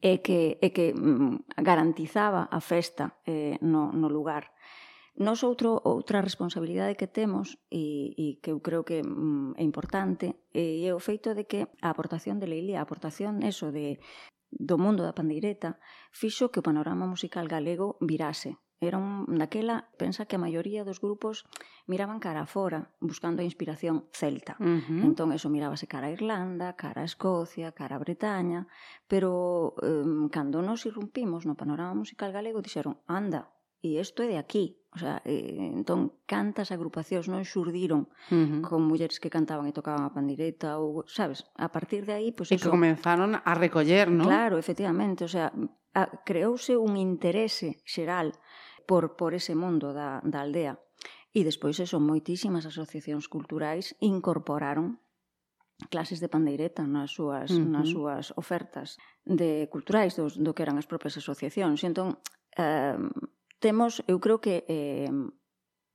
e 0.00 0.20
que, 0.20 0.60
e 0.60 0.68
que 0.70 0.92
mm, 0.92 1.64
garantizaba 1.64 2.46
a 2.52 2.60
festa 2.60 3.16
eh, 3.24 3.56
no, 3.64 3.92
no 3.92 4.08
lugar. 4.12 4.52
Nos 5.16 5.40
outro, 5.40 5.80
outra 5.80 6.20
responsabilidade 6.20 7.00
que 7.00 7.08
temos 7.08 7.56
e, 7.72 8.12
e 8.20 8.26
que 8.44 8.52
eu 8.52 8.60
creo 8.60 8.84
que 8.84 9.00
mm, 9.00 9.56
é 9.56 9.64
importante 9.64 10.36
e 10.52 10.84
é 10.84 10.92
o 10.92 11.00
feito 11.00 11.32
de 11.32 11.48
que 11.48 11.72
a 11.80 11.88
aportación 11.88 12.36
de 12.36 12.46
Leili, 12.52 12.76
a 12.76 12.84
aportación 12.84 13.40
eso 13.40 13.72
de, 13.72 13.96
do 14.52 14.76
mundo 14.76 15.00
da 15.00 15.16
pandeireta, 15.16 15.80
fixo 16.12 16.52
que 16.52 16.60
o 16.60 16.66
panorama 16.66 17.08
musical 17.08 17.48
galego 17.48 17.96
virase 18.04 18.60
Era 18.78 18.98
un, 18.98 19.24
naquela, 19.32 19.88
pensa 19.96 20.28
que 20.28 20.36
a 20.36 20.42
maioría 20.42 20.84
dos 20.84 21.00
grupos 21.00 21.48
miraban 21.88 22.20
cara 22.20 22.44
a 22.44 22.50
fora, 22.50 22.92
buscando 23.00 23.40
a 23.40 23.48
inspiración 23.48 24.04
celta. 24.12 24.60
Uh 24.60 24.84
-huh. 24.84 25.00
Entón, 25.08 25.32
eso 25.32 25.48
mirábase 25.48 25.88
cara 25.88 26.08
a 26.08 26.14
Irlanda, 26.14 26.76
cara 26.76 27.00
a 27.00 27.08
Escocia, 27.08 27.72
cara 27.72 27.96
a 27.96 28.02
Bretaña, 28.04 28.68
pero 29.08 29.72
eh, 29.80 30.28
cando 30.28 30.60
nos 30.60 30.84
irrumpimos 30.84 31.48
no 31.48 31.56
panorama 31.56 31.96
musical 31.96 32.36
galego, 32.36 32.60
dixeron, 32.60 33.00
anda, 33.08 33.48
e 33.80 34.00
isto 34.00 34.20
é 34.22 34.28
de 34.28 34.38
aquí. 34.38 34.76
O 34.92 34.98
sea, 34.98 35.20
eh, 35.24 35.72
entón, 35.76 36.24
cantas 36.24 36.72
agrupacións 36.72 37.28
non 37.28 37.44
xurdiron 37.44 38.08
uh 38.32 38.32
-huh. 38.32 38.60
con 38.64 38.80
mulleres 38.84 39.20
que 39.20 39.28
cantaban 39.28 39.68
e 39.68 39.76
tocaban 39.76 40.04
a 40.04 40.12
pandireta 40.12 40.80
ou, 40.80 41.04
sabes, 41.04 41.44
a 41.56 41.68
partir 41.68 42.08
de 42.08 42.16
aí, 42.16 42.28
pois 42.32 42.48
pues, 42.48 42.56
e 42.56 42.60
eso... 42.60 42.72
comenzaron 42.72 43.36
a 43.36 43.52
recoller, 43.56 44.08
non? 44.08 44.24
Claro, 44.24 44.56
efectivamente, 44.56 45.28
o 45.28 45.30
sea, 45.30 45.52
a, 45.96 46.02
creouse 46.24 46.76
un 46.76 46.96
interese 46.96 47.80
xeral 47.84 48.32
por, 48.86 49.16
por 49.16 49.34
ese 49.34 49.54
mundo 49.54 49.92
da, 49.92 50.22
da 50.24 50.40
aldea. 50.40 50.78
E 51.36 51.44
despois 51.44 51.76
eso, 51.84 52.00
moitísimas 52.00 52.64
asociacións 52.64 53.28
culturais 53.28 53.92
incorporaron 54.00 55.02
clases 55.92 56.24
de 56.24 56.32
pandeireta 56.32 56.88
nas 56.88 57.12
súas, 57.12 57.52
uh 57.52 57.60
-huh. 57.60 57.68
nas 57.68 57.92
súas 57.92 58.32
ofertas 58.40 58.96
de 59.28 59.68
culturais 59.68 60.16
do, 60.16 60.32
do 60.32 60.54
que 60.56 60.64
eran 60.64 60.80
as 60.80 60.88
propias 60.88 61.20
asociacións. 61.20 61.84
E 61.84 61.86
entón, 61.92 62.16
eh, 62.56 62.96
temos, 63.60 64.00
eu 64.08 64.16
creo 64.16 64.40
que 64.40 64.64
eh, 64.64 65.12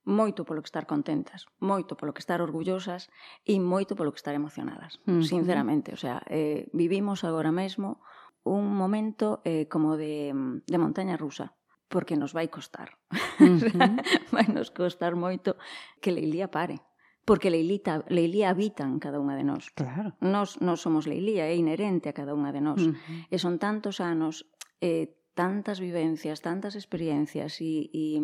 moito 0.05 0.45
polo 0.45 0.61
que 0.61 0.69
estar 0.69 0.85
contentas, 0.85 1.49
moito 1.57 1.97
polo 1.97 2.13
que 2.13 2.21
estar 2.21 2.41
orgullosas 2.41 3.09
e 3.41 3.57
moito 3.57 3.97
polo 3.97 4.13
que 4.13 4.21
estar 4.21 4.37
emocionadas, 4.37 5.01
uh 5.09 5.17
-huh. 5.17 5.25
sinceramente. 5.25 5.89
O 5.93 5.97
sea, 5.97 6.21
eh, 6.29 6.69
vivimos 6.73 7.25
agora 7.25 7.49
mesmo 7.49 8.05
un 8.45 8.73
momento 8.73 9.41
eh, 9.45 9.65
como 9.65 9.97
de, 9.97 10.33
de 10.65 10.77
montaña 10.77 11.17
rusa 11.17 11.57
porque 11.91 12.15
nos 12.15 12.31
vai 12.31 12.47
costar. 12.47 12.95
Uh 13.43 13.59
-huh. 13.59 13.99
vai 14.31 14.47
nos 14.47 14.71
costar 14.71 15.13
moito 15.19 15.59
que 15.99 16.15
Leilía 16.15 16.47
pare 16.47 16.79
porque 17.25 17.51
Leilita, 17.51 18.03
Leilía 18.09 18.49
habita 18.49 18.83
en 18.83 18.97
cada 18.97 19.21
unha 19.21 19.37
de 19.37 19.45
nós. 19.45 19.69
Claro. 19.77 20.17
Nós 20.19 20.57
non 20.57 20.75
somos 20.75 21.05
Leilía, 21.05 21.45
é 21.45 21.53
inherente 21.53 22.09
a 22.09 22.17
cada 22.17 22.33
unha 22.33 22.49
de 22.49 22.61
nós. 22.65 22.81
Uh 22.81 22.97
-huh. 22.97 23.29
E 23.29 23.37
son 23.37 23.61
tantos 23.61 24.01
anos, 24.01 24.49
eh, 24.81 25.13
tantas 25.37 25.79
vivencias, 25.79 26.41
tantas 26.41 26.73
experiencias 26.75 27.61
e, 27.61 27.87
e 27.93 28.19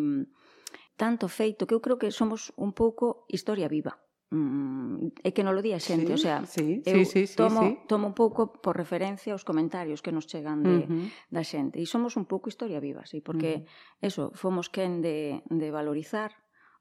tanto 0.98 1.30
feito 1.30 1.64
que 1.66 1.74
eu 1.78 1.80
creo 1.80 1.96
que 1.96 2.10
somos 2.10 2.50
un 2.58 2.74
pouco 2.74 3.24
historia 3.30 3.70
viva 3.70 4.02
mm, 4.30 5.24
é 5.24 5.30
que 5.32 5.44
non 5.44 5.56
lo 5.56 5.64
di 5.64 5.72
a 5.72 5.80
xente, 5.80 6.12
sí, 6.12 6.16
o 6.16 6.20
sea, 6.20 6.38
sí, 6.44 6.84
eu 6.84 7.04
sí, 7.04 7.26
sí, 7.26 7.36
tomo, 7.36 7.60
sí. 7.64 7.70
tomo 7.88 8.04
un 8.08 8.16
pouco 8.16 8.52
por 8.52 8.76
referencia 8.76 9.32
os 9.32 9.44
comentarios 9.44 10.04
que 10.04 10.12
nos 10.12 10.28
chegan 10.28 10.60
de, 10.62 10.84
uh 10.84 10.88
-huh. 10.88 11.06
da 11.32 11.42
xente. 11.44 11.80
E 11.80 11.86
somos 11.88 12.16
un 12.20 12.28
pouco 12.28 12.52
historia 12.52 12.80
viva, 12.80 13.04
sí, 13.08 13.20
porque 13.24 13.50
uh 13.50 13.60
-huh. 13.64 14.08
eso, 14.08 14.22
fomos 14.36 14.68
quen 14.68 15.00
de, 15.00 15.40
de 15.48 15.68
valorizar 15.72 16.36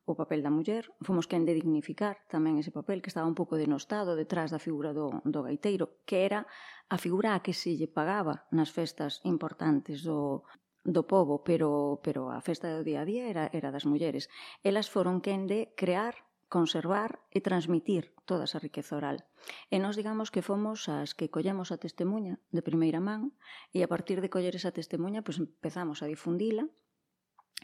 o 0.07 0.15
papel 0.15 0.39
da 0.39 0.51
muller, 0.51 0.87
fomos 1.03 1.27
quen 1.27 1.43
de 1.43 1.51
dignificar 1.51 2.15
tamén 2.31 2.55
ese 2.55 2.71
papel 2.71 3.03
que 3.03 3.11
estaba 3.11 3.27
un 3.27 3.35
pouco 3.35 3.59
denostado 3.59 4.15
detrás 4.15 4.55
da 4.55 4.63
figura 4.63 4.95
do, 4.95 5.19
do 5.27 5.43
gaiteiro, 5.43 5.99
que 6.07 6.23
era 6.23 6.47
a 6.87 6.95
figura 6.95 7.35
a 7.35 7.43
que 7.43 7.51
se 7.51 7.75
lle 7.75 7.91
pagaba 7.91 8.47
nas 8.55 8.71
festas 8.71 9.19
importantes 9.27 10.07
do, 10.07 10.47
do 10.87 11.03
povo, 11.03 11.43
pero, 11.43 11.99
pero 11.99 12.31
a 12.31 12.39
festa 12.39 12.71
do 12.71 12.87
día 12.87 13.03
a 13.03 13.07
día 13.07 13.27
era, 13.27 13.51
era 13.51 13.75
das 13.75 13.83
mulleres. 13.83 14.31
Elas 14.63 14.87
foron 14.87 15.19
quen 15.19 15.43
de 15.43 15.75
crear 15.75 16.26
conservar 16.47 17.19
e 17.31 17.43
transmitir 17.43 18.15
toda 18.23 18.47
esa 18.47 18.59
riqueza 18.59 18.95
oral. 18.95 19.23
E 19.69 19.79
nós 19.79 19.99
digamos 19.99 20.31
que 20.31 20.41
fomos 20.41 20.87
as 20.87 21.11
que 21.13 21.27
collemos 21.27 21.75
a 21.75 21.77
testemunha 21.77 22.39
de 22.51 22.63
primeira 22.63 23.03
man 23.03 23.35
e 23.75 23.83
a 23.83 23.91
partir 23.91 24.23
de 24.23 24.31
coller 24.31 24.55
esa 24.55 24.71
testemunha 24.71 25.23
pois 25.23 25.39
empezamos 25.39 25.99
a 26.03 26.07
difundila 26.07 26.67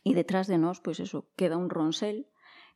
e 0.03 0.11
detrás 0.11 0.51
de 0.51 0.59
nós 0.59 0.83
pois 0.83 0.99
eso 0.99 1.31
queda 1.39 1.55
un 1.55 1.71
ronsel 1.71 2.27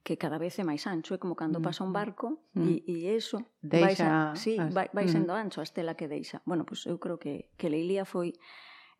que 0.07 0.15
cada 0.15 0.39
vez 0.39 0.55
é 0.55 0.63
máis 0.63 0.87
ancho, 0.87 1.11
é 1.15 1.19
como 1.19 1.35
cando 1.35 1.59
pasa 1.59 1.83
un 1.83 1.91
mm. 1.91 1.99
barco 1.99 2.27
mm. 2.55 2.63
e, 2.63 2.73
e 2.87 2.97
eso 3.11 3.43
deixa 3.59 4.31
vai, 4.31 4.39
sí, 4.39 4.55
vai, 4.55 4.87
vai 4.95 5.03
mm. 5.03 5.11
sendo 5.11 5.35
mm. 5.35 5.41
ancho 5.43 5.59
a 5.59 5.67
estela 5.67 5.99
que 5.99 6.07
deixa. 6.07 6.39
Bueno, 6.47 6.63
pois 6.63 6.87
eu 6.87 6.95
creo 6.95 7.19
que 7.19 7.51
que 7.59 7.67
Leilía 7.67 8.07
foi 8.07 8.31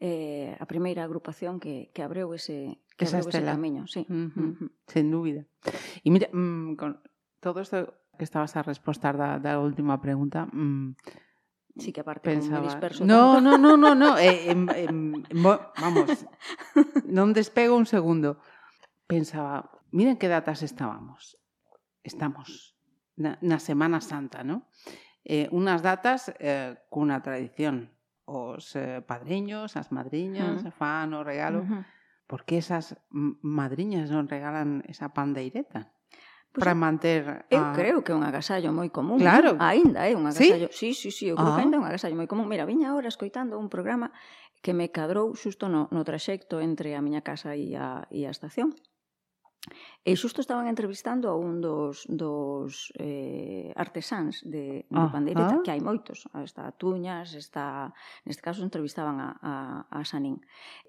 eh, 0.04 0.52
a 0.60 0.66
primeira 0.68 1.08
agrupación 1.08 1.64
que, 1.64 1.90
que 1.96 2.04
abreu 2.04 2.36
ese, 2.36 2.84
que 2.98 3.06
esa 3.06 3.20
es 3.20 3.28
camiño, 3.28 3.86
sí. 3.88 4.06
Uh 4.10 4.34
-huh. 4.34 4.72
Sen 4.90 5.14
dúbida. 5.14 5.46
E 6.02 6.10
mira, 6.10 6.28
mm, 6.34 6.76
con 6.76 6.98
todo 7.40 7.62
isto 7.62 7.94
que 8.18 8.26
estabas 8.26 8.58
a 8.58 8.66
respostar 8.66 9.16
da, 9.16 9.38
da 9.38 9.62
última 9.62 10.02
pregunta, 10.02 10.50
mm, 10.50 10.98
Sí 11.78 11.94
que 11.94 12.02
aparte 12.02 12.26
pensaba... 12.26 12.66
me 12.66 12.74
disperso. 12.74 13.06
No, 13.06 13.38
tanto. 13.38 13.58
no, 13.58 13.78
no, 13.78 13.78
no, 13.78 13.94
no. 13.94 14.18
Eh, 14.28 14.50
eh, 14.50 14.58
eh, 14.82 14.90
vamos, 15.78 16.26
non 17.06 17.38
despego 17.38 17.78
un 17.78 17.86
segundo. 17.86 18.42
Pensaba, 19.06 19.70
miren 19.94 20.18
que 20.18 20.26
datas 20.26 20.66
estábamos. 20.66 21.38
Estamos 22.02 22.74
na, 23.14 23.38
na 23.46 23.62
Semana 23.62 24.02
Santa, 24.02 24.42
¿no? 24.42 24.66
Eh, 25.22 25.46
unas 25.54 25.86
datas 25.86 26.34
eh, 26.42 26.82
cunha 26.90 27.22
tradición. 27.22 27.94
Os 28.26 28.74
eh, 28.74 29.06
padriños, 29.06 29.78
as 29.78 29.94
madriñas, 29.94 30.66
uh 30.66 30.74
-huh. 30.74 30.74
fan 30.74 31.14
o 31.14 31.22
regalo... 31.22 31.62
Uh 31.62 31.70
-huh 31.70 31.97
por 32.28 32.44
que 32.44 32.60
esas 32.60 33.00
madriñas 33.42 34.12
non 34.12 34.28
regalan 34.28 34.84
esa 34.86 35.16
pandeireta? 35.16 35.96
Pues 36.52 36.64
para 36.64 36.76
manter 36.76 37.24
a... 37.28 37.36
Eu 37.48 37.64
creo 37.72 38.04
que 38.04 38.12
é 38.12 38.16
un 38.16 38.28
agasallo 38.28 38.76
moi 38.76 38.92
común. 38.92 39.20
Claro. 39.24 39.56
Ainda 39.64 40.04
é 40.06 40.14
un 40.14 40.28
agasallo. 40.28 40.68
Sí, 40.70 40.92
sí, 40.92 41.10
sí, 41.10 41.10
sí 41.12 41.26
eu 41.32 41.36
creo 41.40 41.54
ah. 41.54 41.56
que 41.56 41.64
ainda 41.64 41.80
é 41.80 41.82
un 41.82 41.88
agasallo 41.88 42.20
moi 42.20 42.28
común. 42.28 42.52
Mira, 42.52 42.68
viña 42.68 42.92
agora 42.92 43.08
escoitando 43.08 43.56
un 43.56 43.72
programa 43.72 44.12
que 44.60 44.76
me 44.76 44.92
cadrou 44.92 45.32
xusto 45.40 45.72
no, 45.72 45.88
no 45.96 46.02
traxecto 46.04 46.60
entre 46.60 46.94
a 46.98 47.02
miña 47.02 47.24
casa 47.24 47.56
e 47.56 47.78
a, 47.80 48.10
e 48.12 48.28
a 48.28 48.32
estación. 48.34 48.76
E 50.08 50.16
xusto 50.16 50.40
estaban 50.40 50.72
entrevistando 50.72 51.28
a 51.28 51.36
un 51.36 51.60
dos, 51.60 52.08
dos 52.08 52.96
eh, 52.96 53.74
artesáns 53.76 54.40
de, 54.48 54.88
de 54.88 55.04
ah, 55.04 55.12
pandeireta, 55.12 55.60
ah. 55.60 55.64
que 55.64 55.72
hai 55.76 55.84
moitos, 55.84 56.28
está 56.36 56.72
Tuñas, 56.76 57.36
está, 57.36 57.92
neste 58.24 58.44
caso 58.44 58.64
entrevistaban 58.64 59.20
a, 59.20 59.36
a, 59.42 59.54
a 59.92 60.00
Sanín. 60.08 60.40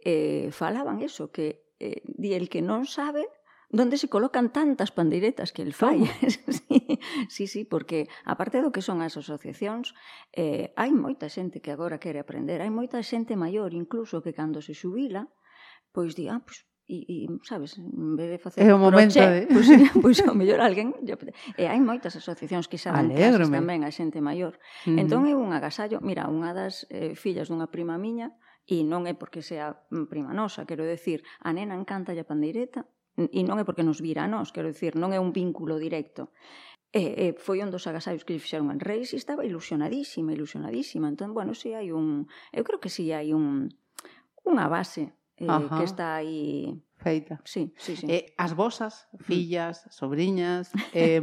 Eh, 0.02 0.54
falaban 0.54 1.02
eso, 1.02 1.34
que 1.34 1.66
eh, 1.82 2.02
di 2.04 2.34
el 2.34 2.46
que 2.46 2.62
non 2.62 2.86
sabe 2.86 3.26
donde 3.70 3.98
se 3.98 4.08
colocan 4.08 4.48
tantas 4.48 4.92
pandeiretas 4.92 5.52
que 5.52 5.62
el 5.62 5.74
fai. 5.74 6.06
sí, 6.48 6.98
sí, 7.28 7.46
sí, 7.46 7.64
porque 7.64 8.08
aparte 8.24 8.64
do 8.64 8.72
que 8.72 8.80
son 8.80 9.04
as 9.04 9.20
asociacións, 9.20 9.92
eh, 10.32 10.72
hai 10.80 10.94
moita 10.96 11.28
xente 11.28 11.60
que 11.60 11.74
agora 11.74 12.00
quere 12.00 12.22
aprender, 12.22 12.64
hai 12.64 12.72
moita 12.72 13.02
xente 13.04 13.36
maior, 13.36 13.76
incluso 13.76 14.24
que 14.24 14.32
cando 14.32 14.64
se 14.64 14.72
xubila, 14.72 15.28
pois 15.92 16.16
di, 16.16 16.32
ah, 16.32 16.40
pois 16.40 16.64
e, 16.88 17.04
e 17.04 17.16
sabes, 17.44 17.76
en 17.76 18.16
vez 18.16 18.32
de 18.32 18.38
facer 18.40 18.64
é 18.64 18.72
o 18.72 18.80
momento, 18.80 19.20
croche, 19.20 19.44
eh? 19.44 19.46
pois, 19.52 19.68
pois 20.02 20.18
ao 20.24 20.32
mellor 20.32 20.64
alguén 20.64 20.96
e 21.60 21.68
hai 21.68 21.78
moitas 21.84 22.16
asociacións 22.16 22.66
que 22.66 22.80
xa 22.80 22.96
dan 22.96 23.12
tamén 23.12 23.84
a 23.84 23.92
xente 23.92 24.24
maior. 24.24 24.56
Uh 24.88 24.96
-huh. 24.96 25.00
Entón 25.04 25.28
é 25.28 25.36
un 25.36 25.52
agasallo, 25.52 26.00
mira, 26.00 26.26
unha 26.32 26.56
das 26.56 26.88
eh, 26.88 27.12
fillas 27.12 27.52
dunha 27.52 27.68
prima 27.68 28.00
miña 28.00 28.32
e 28.64 28.80
non 28.88 29.04
é 29.04 29.12
porque 29.12 29.44
sea 29.44 29.84
mm, 29.92 30.08
prima 30.08 30.32
nosa, 30.32 30.64
quero 30.64 30.88
decir, 30.88 31.20
a 31.44 31.52
nena 31.52 31.76
encanta 31.76 32.16
a 32.16 32.24
pandeireta 32.24 32.88
e 33.18 33.40
non 33.44 33.60
é 33.60 33.64
porque 33.68 33.84
nos 33.84 34.00
vira 34.00 34.24
a 34.24 34.30
nós, 34.30 34.48
quero 34.54 34.72
decir, 34.72 34.96
non 34.96 35.12
é 35.12 35.20
un 35.20 35.36
vínculo 35.36 35.76
directo. 35.76 36.32
E, 36.88 37.04
e 37.20 37.26
foi 37.36 37.60
un 37.60 37.68
dos 37.68 37.84
agasallos 37.84 38.24
que 38.24 38.32
lle 38.32 38.40
fixeron 38.40 38.72
en 38.72 38.80
Reis 38.80 39.12
e 39.12 39.20
estaba 39.20 39.44
ilusionadísima, 39.44 40.32
ilusionadísima. 40.32 41.12
Entón, 41.12 41.36
bueno, 41.36 41.52
si 41.52 41.76
hai 41.76 41.92
un... 41.92 42.32
Eu 42.48 42.64
creo 42.64 42.80
que 42.80 42.88
si 42.88 43.12
hai 43.12 43.36
un 43.36 43.76
unha 44.48 44.72
base 44.72 45.17
eh, 45.38 45.46
Ajá. 45.48 45.78
que 45.78 45.84
está 45.84 46.16
aí 46.16 46.82
feita. 46.98 47.40
Sí, 47.44 47.72
sí, 47.78 47.96
sí. 47.96 48.06
Eh, 48.10 48.34
as 48.36 48.54
vosas 48.54 49.06
mm. 49.12 49.22
fillas, 49.22 49.86
sobriñas, 49.90 50.70
eh, 50.92 51.22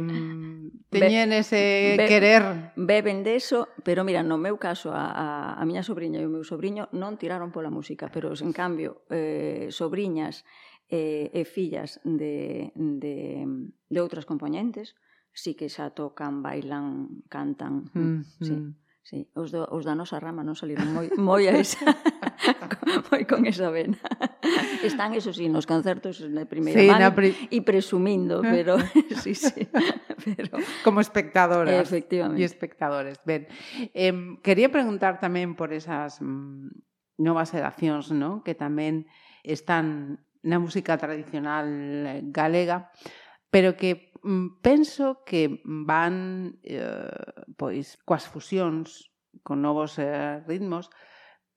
teñen 0.88 1.32
ese 1.32 1.94
be, 1.98 2.08
querer... 2.08 2.72
Beben 2.76 3.22
deso, 3.22 3.68
pero 3.84 4.02
mira, 4.02 4.24
no 4.24 4.40
meu 4.40 4.56
caso, 4.56 4.92
a, 4.92 5.12
a, 5.12 5.26
a 5.60 5.62
miña 5.68 5.84
sobrinha 5.84 6.18
e 6.18 6.26
o 6.26 6.32
meu 6.32 6.44
sobriño 6.48 6.88
non 6.96 7.20
tiraron 7.20 7.52
pola 7.52 7.68
música, 7.68 8.08
pero, 8.08 8.32
en 8.32 8.52
cambio, 8.56 9.04
eh, 9.12 9.68
sobriñas 9.68 10.48
eh, 10.88 11.28
e 11.36 11.44
fillas 11.44 12.00
de, 12.08 12.72
de, 12.74 13.44
de 13.44 13.98
outras 14.00 14.24
componentes, 14.24 14.96
sí 15.36 15.52
que 15.52 15.68
xa 15.68 15.92
tocan, 15.92 16.40
bailan, 16.40 17.20
cantan. 17.28 17.92
Mm, 17.92 18.20
sí. 18.40 18.56
Mm. 18.56 18.72
Sí, 19.06 19.30
os, 19.38 19.54
do, 19.54 19.62
os 19.70 19.86
da 19.86 19.94
nosa 19.94 20.18
rama 20.18 20.42
non 20.42 20.58
saliron 20.58 20.90
moi, 20.90 21.06
moi 21.14 21.46
a 21.46 21.54
esa. 21.54 21.78
Foi 23.08 23.24
con 23.24 23.46
esa 23.46 23.70
vena. 23.70 23.98
Están, 24.82 25.14
eso 25.14 25.32
sí, 25.32 25.48
nos 25.48 25.66
concertos 25.66 26.20
na 26.28 26.44
primeira 26.44 26.80
sí, 26.80 26.86
mano 26.86 27.12
pri... 27.14 27.32
e 27.50 27.60
presumindo, 27.62 28.40
ah. 28.40 28.48
pero 28.48 28.78
sí, 29.22 29.34
sí. 29.34 29.66
Pero... 30.36 30.58
Como 30.84 31.00
espectadoras. 31.00 31.74
Efectivamente. 31.82 32.42
E 32.42 32.46
espectadores. 32.46 33.18
Ben, 33.24 33.48
eh, 33.96 34.38
quería 34.44 34.68
preguntar 34.68 35.18
tamén 35.18 35.56
por 35.56 35.72
esas 35.72 36.20
mm, 36.20 36.72
novas 37.18 37.52
edacións, 37.56 38.12
¿no? 38.12 38.44
que 38.44 38.52
tamén 38.52 39.08
están 39.42 40.20
na 40.46 40.62
música 40.62 40.94
tradicional 40.94 41.66
eh, 42.06 42.22
galega, 42.30 42.92
pero 43.50 43.74
que 43.74 44.12
mm, 44.22 44.62
penso 44.62 45.24
que 45.24 45.62
van 45.64 46.58
eh, 46.62 47.10
pois 47.56 47.98
coas 48.04 48.28
fusións 48.28 49.10
con 49.42 49.62
novos 49.62 49.98
eh, 49.98 50.42
ritmos, 50.46 50.90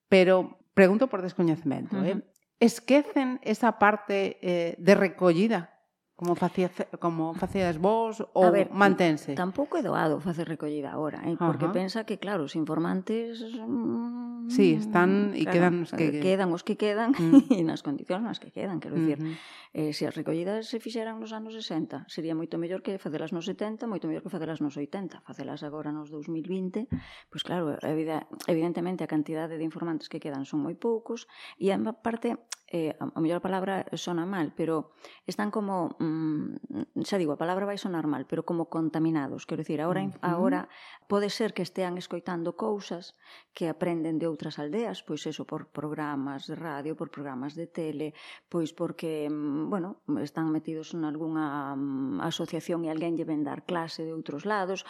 pero 0.10 0.59
pregunto 0.74 1.08
por 1.08 1.22
descoñecemento, 1.22 1.98
uh 1.98 2.02
-huh. 2.02 2.18
eh? 2.18 2.24
Esquecen 2.60 3.40
esa 3.44 3.80
parte 3.80 4.38
eh, 4.42 4.76
de 4.78 4.96
recollida 4.96 5.79
Como 6.20 6.36
facía, 6.36 6.68
como 7.00 7.32
facías 7.32 7.80
vos 7.80 8.20
ou 8.36 8.44
a 8.44 8.52
ver, 8.52 8.68
mantense? 8.76 9.40
Tampouco 9.40 9.80
é 9.80 9.84
doado 9.88 10.20
facer 10.20 10.44
recollida 10.52 10.92
agora, 10.92 11.24
eh? 11.24 11.40
porque 11.40 11.72
Ajá. 11.72 11.80
pensa 11.80 12.00
que, 12.04 12.20
claro, 12.20 12.44
os 12.44 12.60
informantes... 12.60 13.40
Mm, 13.40 14.52
sí, 14.52 14.76
están 14.76 15.32
e 15.32 15.48
claro, 15.48 15.56
quedan 15.56 15.76
os 15.80 15.92
que... 15.96 16.06
Eh, 16.12 16.20
quedan 16.20 16.52
os 16.52 16.68
que 16.68 16.76
quedan 16.76 17.16
mm. 17.16 17.56
e 17.56 17.64
nas 17.64 17.88
condicións 17.88 18.20
nas 18.20 18.36
que 18.36 18.52
quedan, 18.52 18.84
quero 18.84 19.00
dicir. 19.00 19.16
Mm 19.16 19.32
-hmm. 19.32 19.36
eh, 19.80 19.92
se 19.96 20.12
as 20.12 20.16
recollidas 20.20 20.68
se 20.68 20.84
fixeran 20.84 21.24
nos 21.24 21.32
anos 21.32 21.56
60, 21.56 22.12
sería 22.12 22.36
moito 22.36 22.60
mellor 22.60 22.84
que 22.84 23.00
facelas 23.00 23.32
nos 23.32 23.48
70, 23.48 23.88
moito 23.88 24.12
mellor 24.12 24.20
que 24.20 24.28
facelas 24.36 24.60
nos 24.60 24.76
80. 24.76 25.24
Facelas 25.24 25.64
agora 25.64 25.96
nos 25.96 26.12
2020, 26.12 26.92
pois 27.32 27.48
claro, 27.48 27.80
evidentemente 27.80 29.08
a 29.08 29.10
cantidade 29.16 29.56
de 29.56 29.64
informantes 29.64 30.12
que 30.12 30.20
quedan 30.20 30.44
son 30.44 30.60
moi 30.68 30.76
poucos 30.76 31.32
e, 31.56 31.72
en 31.72 31.88
parte, 32.04 32.36
eh, 32.70 32.94
a, 33.02 33.10
a 33.10 33.20
mellor 33.20 33.42
a 33.42 33.46
palabra 33.46 33.76
sona 33.98 34.30
mal, 34.30 34.54
pero 34.54 34.94
están 35.26 35.50
como, 35.50 35.98
mm, 35.98 37.02
xa 37.02 37.18
digo, 37.18 37.34
a 37.34 37.42
palabra 37.42 37.66
vai 37.66 37.82
sonar 37.82 38.06
mal, 38.06 38.30
pero 38.30 38.46
como 38.46 38.70
contaminados, 38.70 39.50
quero 39.50 39.66
dicir, 39.66 39.82
agora, 39.82 40.06
uh 40.06 40.18
agora 40.22 40.70
pode 41.10 41.34
ser 41.34 41.58
que 41.58 41.66
estean 41.66 41.98
escoitando 41.98 42.54
cousas 42.54 43.18
que 43.58 43.66
aprenden 43.66 44.22
de 44.22 44.30
outras 44.30 44.62
aldeas, 44.62 45.02
pois 45.02 45.26
eso, 45.26 45.50
por 45.50 45.74
programas 45.74 46.46
de 46.46 46.54
radio, 46.54 46.94
por 46.94 47.10
programas 47.10 47.58
de 47.58 47.66
tele, 47.66 48.14
pois 48.46 48.70
porque, 48.78 49.26
mm, 49.26 49.74
bueno, 49.74 50.06
están 50.22 50.54
metidos 50.54 50.94
en 50.94 51.02
algunha 51.10 51.74
mm, 51.74 52.22
asociación 52.22 52.86
e 52.86 52.94
alguén 52.94 53.18
lle 53.18 53.26
ven 53.26 53.42
dar 53.42 53.66
clase 53.66 54.06
de 54.06 54.14
outros 54.14 54.46
lados, 54.46 54.86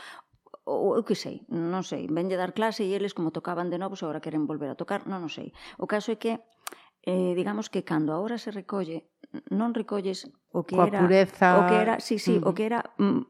ou 0.67 0.99
eu 0.99 1.03
que 1.07 1.15
sei, 1.15 1.47
non 1.47 1.81
sei, 1.81 2.05
venlle 2.11 2.35
dar 2.35 2.51
clase 2.51 2.83
e 2.83 2.91
eles 2.93 3.15
como 3.15 3.31
tocaban 3.31 3.71
de 3.71 3.79
novos 3.79 4.03
agora 4.03 4.21
queren 4.21 4.45
volver 4.45 4.69
a 4.69 4.77
tocar, 4.77 5.07
non, 5.07 5.23
non 5.23 5.31
sei. 5.31 5.55
O 5.81 5.87
caso 5.87 6.13
é 6.13 6.19
que 6.19 6.37
eh, 7.03 7.33
digamos 7.35 7.69
que 7.69 7.83
cando 7.83 8.13
agora 8.13 8.37
se 8.37 8.51
recolle, 8.51 9.09
non 9.53 9.71
recolles 9.71 10.27
o 10.51 10.65
que 10.65 10.75
Coa 10.75 10.89
era 10.89 10.99
pureza. 11.05 11.47
o 11.57 11.61
que 11.69 11.77
era, 11.77 11.95
sí, 12.01 12.17
sí, 12.17 12.41
o 12.41 12.51
que 12.53 12.65
era 12.65 12.83
mm, 12.97 13.23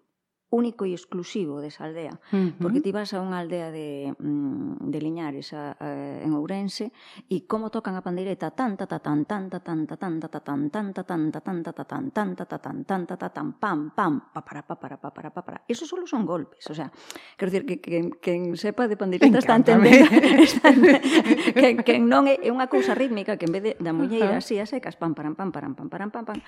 único 0.49 0.85
e 0.85 0.97
exclusivo 0.97 1.61
desa 1.61 1.85
aldea, 1.85 2.17
uh 2.33 2.35
-huh. 2.35 2.51
porque 2.57 2.81
ti 2.81 2.89
vas 2.89 3.13
a 3.13 3.21
unha 3.21 3.37
aldea 3.37 3.69
de, 3.69 4.13
mm, 4.17 4.89
de 4.89 4.97
Liñares 4.97 5.53
a, 5.53 5.77
a, 5.77 5.89
en 6.25 6.33
Ourense 6.33 6.89
e 7.29 7.45
como 7.45 7.69
tocan 7.69 7.93
a 7.93 8.01
pandeireta 8.01 8.49
tan 8.57 8.73
ta 8.73 8.89
ta 8.89 8.97
tan 8.97 9.29
tan 9.29 9.45
ta 9.49 9.61
tan 9.61 9.85
ta 9.85 9.95
tan 9.95 10.17
ta 10.17 10.27
ta 10.27 10.41
tan 10.41 10.69
tan 10.73 10.87
ta 10.93 11.03
tan 11.05 11.23
ta 11.29 11.39
tan 11.39 11.57
ta 11.61 11.71
ta 11.71 11.83
tan 11.85 12.05
tan 12.09 12.29
ta 12.33 12.45
ta 12.49 12.57
tan 12.57 12.77
tan 12.81 13.01
ta 13.05 13.15
ta 13.15 13.29
tan 13.29 13.47
pam 13.61 13.93
pam 13.93 14.33
pa 14.33 14.41
para 14.41 14.65
pa 14.65 14.75
para 14.75 14.97
pa 14.97 15.09
para 15.13 15.29
pa 15.29 15.41
para. 15.45 15.57
Eso 15.69 15.85
solo 15.85 16.09
son 16.09 16.25
golpes, 16.25 16.65
o 16.65 16.73
sea, 16.73 16.89
quero 17.37 17.53
dicir 17.53 17.65
que 17.69 17.77
que 17.77 18.09
quen 18.17 18.57
sepa 18.57 18.89
de 18.89 18.97
pandeireta 18.97 19.37
está 19.37 19.53
entendendo 19.53 20.09
que 21.59 21.77
que 21.85 21.95
non 22.01 22.25
é, 22.25 22.41
é 22.41 22.49
unha 22.49 22.65
cousa 22.65 22.97
rítmica 22.97 23.37
que 23.37 23.45
en 23.45 23.53
vez 23.53 23.63
de 23.63 23.71
da 23.77 23.93
muñeira 23.93 24.41
así 24.41 24.57
a 24.57 24.65
secas 24.65 24.97
pam 24.97 25.13
param 25.13 25.37
pam 25.37 25.53
param 25.53 25.77
pam 25.77 25.87
param 25.93 26.09
pam 26.09 26.25
pam 26.25 26.41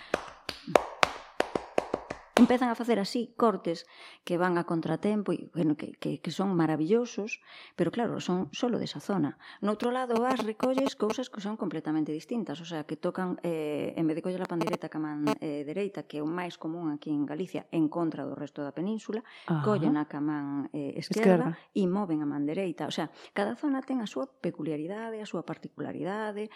empezan 2.42 2.74
a 2.74 2.76
facer 2.76 2.98
así 2.98 3.34
cortes 3.38 3.86
que 4.26 4.42
van 4.42 4.58
a 4.58 4.66
contratempo 4.66 5.30
e 5.30 5.54
bueno, 5.54 5.78
que, 5.78 5.94
que, 5.94 6.18
que 6.18 6.32
son 6.34 6.58
maravillosos, 6.58 7.40
pero 7.78 7.94
claro, 7.94 8.18
son 8.18 8.50
solo 8.50 8.82
desa 8.82 8.98
zona. 8.98 9.38
No 9.62 9.78
outro 9.78 9.94
lado 9.94 10.18
vas 10.18 10.42
recolles 10.42 10.98
cousas 10.98 11.30
que 11.30 11.38
son 11.38 11.54
completamente 11.56 12.10
distintas, 12.10 12.58
o 12.58 12.66
sea, 12.66 12.90
que 12.90 12.98
tocan 12.98 13.38
eh, 13.46 13.94
en 13.94 14.06
vez 14.10 14.18
de 14.18 14.26
coller 14.26 14.42
a 14.42 14.50
pandereta 14.50 14.90
que 14.90 14.98
man 14.98 15.30
eh, 15.38 15.62
dereita, 15.62 16.10
que 16.10 16.18
é 16.18 16.26
o 16.26 16.30
máis 16.30 16.58
común 16.58 16.90
aquí 16.90 17.14
en 17.14 17.30
Galicia, 17.30 17.70
en 17.70 17.86
contra 17.88 18.26
do 18.26 18.34
resto 18.34 18.66
da 18.66 18.74
península, 18.74 19.22
Ajá. 19.46 19.62
collen 19.62 19.96
a 20.02 20.10
ca 20.10 20.18
man 20.18 20.74
eh, 20.74 20.98
esquerda, 20.98 21.54
esquerda 21.54 21.78
e 21.78 21.86
moven 21.86 22.26
a 22.26 22.28
man 22.28 22.50
dereita. 22.50 22.90
O 22.90 22.94
sea, 22.94 23.14
cada 23.38 23.54
zona 23.54 23.86
ten 23.86 24.02
a 24.02 24.10
súa 24.10 24.26
peculiaridade, 24.26 25.22
a 25.22 25.28
súa 25.30 25.46
particularidade, 25.46 26.50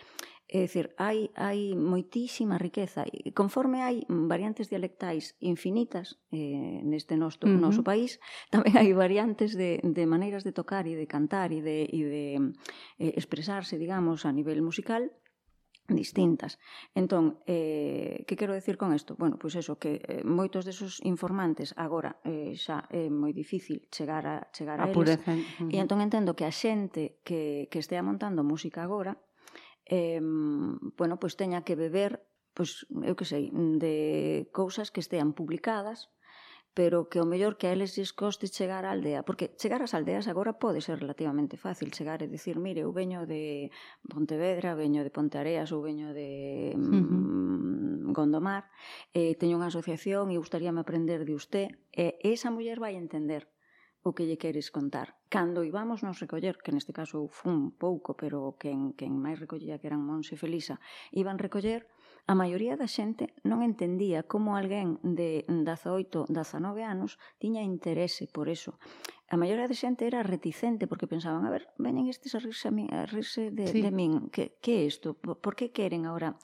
É 0.47 0.61
dicir, 0.61 0.93
hai, 1.01 1.33
hai 1.33 1.73
moitísima 1.73 2.61
riqueza 2.61 3.01
e 3.09 3.33
conforme 3.33 3.81
hai 3.81 4.05
variantes 4.05 4.69
dialectais 4.69 5.33
infinitas 5.41 6.21
eh, 6.29 6.85
neste 6.85 7.17
nosto, 7.17 7.49
uh 7.49 7.49
-huh. 7.49 7.57
noso 7.57 7.81
país, 7.81 8.21
tamén 8.53 8.77
hai 8.77 8.93
variantes 8.93 9.57
de, 9.57 9.81
de 9.81 10.03
maneiras 10.05 10.45
de 10.45 10.53
tocar 10.53 10.85
e 10.85 10.93
de 10.93 11.09
cantar 11.09 11.49
e 11.49 11.65
de, 11.65 11.89
e 11.89 12.01
de 12.05 12.25
eh, 13.01 13.17
expresarse, 13.17 13.81
digamos, 13.81 14.21
a 14.21 14.31
nivel 14.31 14.61
musical, 14.61 15.09
distintas. 15.89 16.57
Entón, 16.93 17.41
eh, 17.45 18.23
que 18.25 18.35
quero 18.37 18.53
decir 18.53 18.77
con 18.77 18.93
isto? 18.93 19.15
Bueno, 19.17 19.37
pois 19.37 19.53
eso, 19.57 19.77
que 19.77 20.01
eh, 20.01 20.21
moitos 20.25 20.65
desos 20.65 21.01
informantes 21.05 21.73
agora 21.77 22.17
eh, 22.25 22.57
xa 22.57 22.89
é 22.89 23.09
moi 23.09 23.33
difícil 23.33 23.85
chegar 23.93 24.25
a 24.25 24.49
chegar 24.49 24.81
a, 24.81 24.85
a 24.85 24.93
eles. 24.93 24.97
Pureza. 24.97 25.33
E 25.69 25.77
entón 25.77 26.01
entendo 26.01 26.33
que 26.33 26.45
a 26.45 26.53
xente 26.53 27.21
que, 27.21 27.69
que 27.69 27.81
estea 27.81 28.01
montando 28.01 28.41
música 28.41 28.81
agora 28.81 29.13
eh, 29.85 30.21
bueno, 30.97 31.19
pois 31.21 31.37
teña 31.37 31.65
que 31.65 31.77
beber 31.77 32.25
pois, 32.55 32.87
eu 33.03 33.13
que 33.19 33.27
sei, 33.27 33.51
de 33.51 34.47
cousas 34.55 34.89
que 34.89 35.03
estean 35.03 35.35
publicadas, 35.35 36.09
pero 36.75 37.07
que 37.07 37.19
o 37.23 37.27
mellor 37.27 37.55
que 37.59 37.67
a 37.67 37.73
eles 37.75 37.95
lles 37.95 38.11
coste 38.11 38.51
chegar 38.51 38.83
á 38.87 38.91
aldea, 38.91 39.23
porque 39.27 39.51
chegar 39.59 39.83
ás 39.83 39.95
aldeas 39.95 40.27
agora 40.31 40.59
pode 40.63 40.79
ser 40.83 40.99
relativamente 41.03 41.55
fácil 41.59 41.91
chegar 41.91 42.19
e 42.23 42.31
dicir, 42.31 42.59
mire, 42.59 42.83
eu 42.87 42.91
veño 42.91 43.27
de 43.27 43.71
Pontevedra, 44.07 44.75
veño 44.75 45.03
de 45.03 45.11
Ponteareas 45.11 45.71
ou 45.75 45.83
veño 45.83 46.11
de 46.15 46.29
uh 46.75 46.79
-huh. 46.79 48.11
Gondomar, 48.15 48.71
eh, 49.11 49.35
teño 49.39 49.59
unha 49.59 49.71
asociación 49.71 50.31
e 50.31 50.39
gustaríame 50.39 50.83
aprender 50.83 51.27
de 51.27 51.35
usted, 51.35 51.67
e 51.91 52.19
esa 52.23 52.51
muller 52.51 52.79
vai 52.79 52.95
entender 52.95 53.47
o 54.05 54.13
que 54.13 54.29
lle 54.29 54.37
queres 54.37 54.69
contar. 54.69 55.17
Cando 55.33 55.65
íbamos 55.65 56.05
nos 56.05 56.21
recoller, 56.21 56.61
que 56.61 56.69
neste 56.69 56.93
caso 56.93 57.25
fun 57.25 57.73
pouco, 57.73 58.13
pero 58.13 58.53
quen, 58.61 58.93
quen 58.93 59.17
máis 59.17 59.41
recollía 59.41 59.81
que 59.81 59.89
eran 59.89 60.05
Monse 60.05 60.37
e 60.37 60.41
Felisa, 60.41 60.77
iban 61.09 61.41
recoller, 61.41 61.89
a 62.29 62.37
maioría 62.37 62.77
da 62.77 62.85
xente 62.85 63.33
non 63.41 63.65
entendía 63.65 64.25
como 64.29 64.53
alguén 64.53 65.01
de 65.01 65.41
18, 65.49 66.29
19 66.29 66.85
anos 66.85 67.17
tiña 67.41 67.65
interese 67.65 68.29
por 68.29 68.45
eso. 68.45 68.77
A 69.25 69.41
maioría 69.41 69.65
da 69.65 69.73
xente 69.73 70.05
era 70.05 70.21
reticente 70.21 70.85
porque 70.85 71.09
pensaban, 71.09 71.49
a 71.49 71.53
ver, 71.53 71.73
veñen 71.81 72.05
estes 72.05 72.37
a 72.37 72.39
rirse, 72.41 72.69
a 72.69 72.73
min, 72.73 72.93
a 72.93 73.09
rirse 73.09 73.49
de, 73.49 73.65
sí. 73.65 73.81
de 73.81 73.89
min, 73.89 74.29
que, 74.29 74.61
que 74.61 74.81
é 74.81 74.83
isto? 74.85 75.17
Por, 75.17 75.41
por 75.41 75.57
que 75.57 75.73
queren 75.73 76.05
agora? 76.05 76.37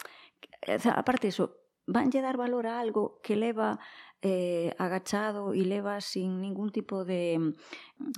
Aparte 0.66 1.06
parte 1.06 1.26
iso, 1.30 1.61
vanlle 1.92 2.24
dar 2.24 2.38
valor 2.40 2.66
a 2.66 2.80
algo 2.80 3.20
que 3.22 3.36
leva 3.36 3.80
eh, 4.22 4.74
agachado 4.78 5.58
e 5.58 5.66
leva 5.66 5.98
sin 6.00 6.40
ningún 6.40 6.70
tipo 6.70 7.04
de 7.04 7.42
mm, 7.42 7.52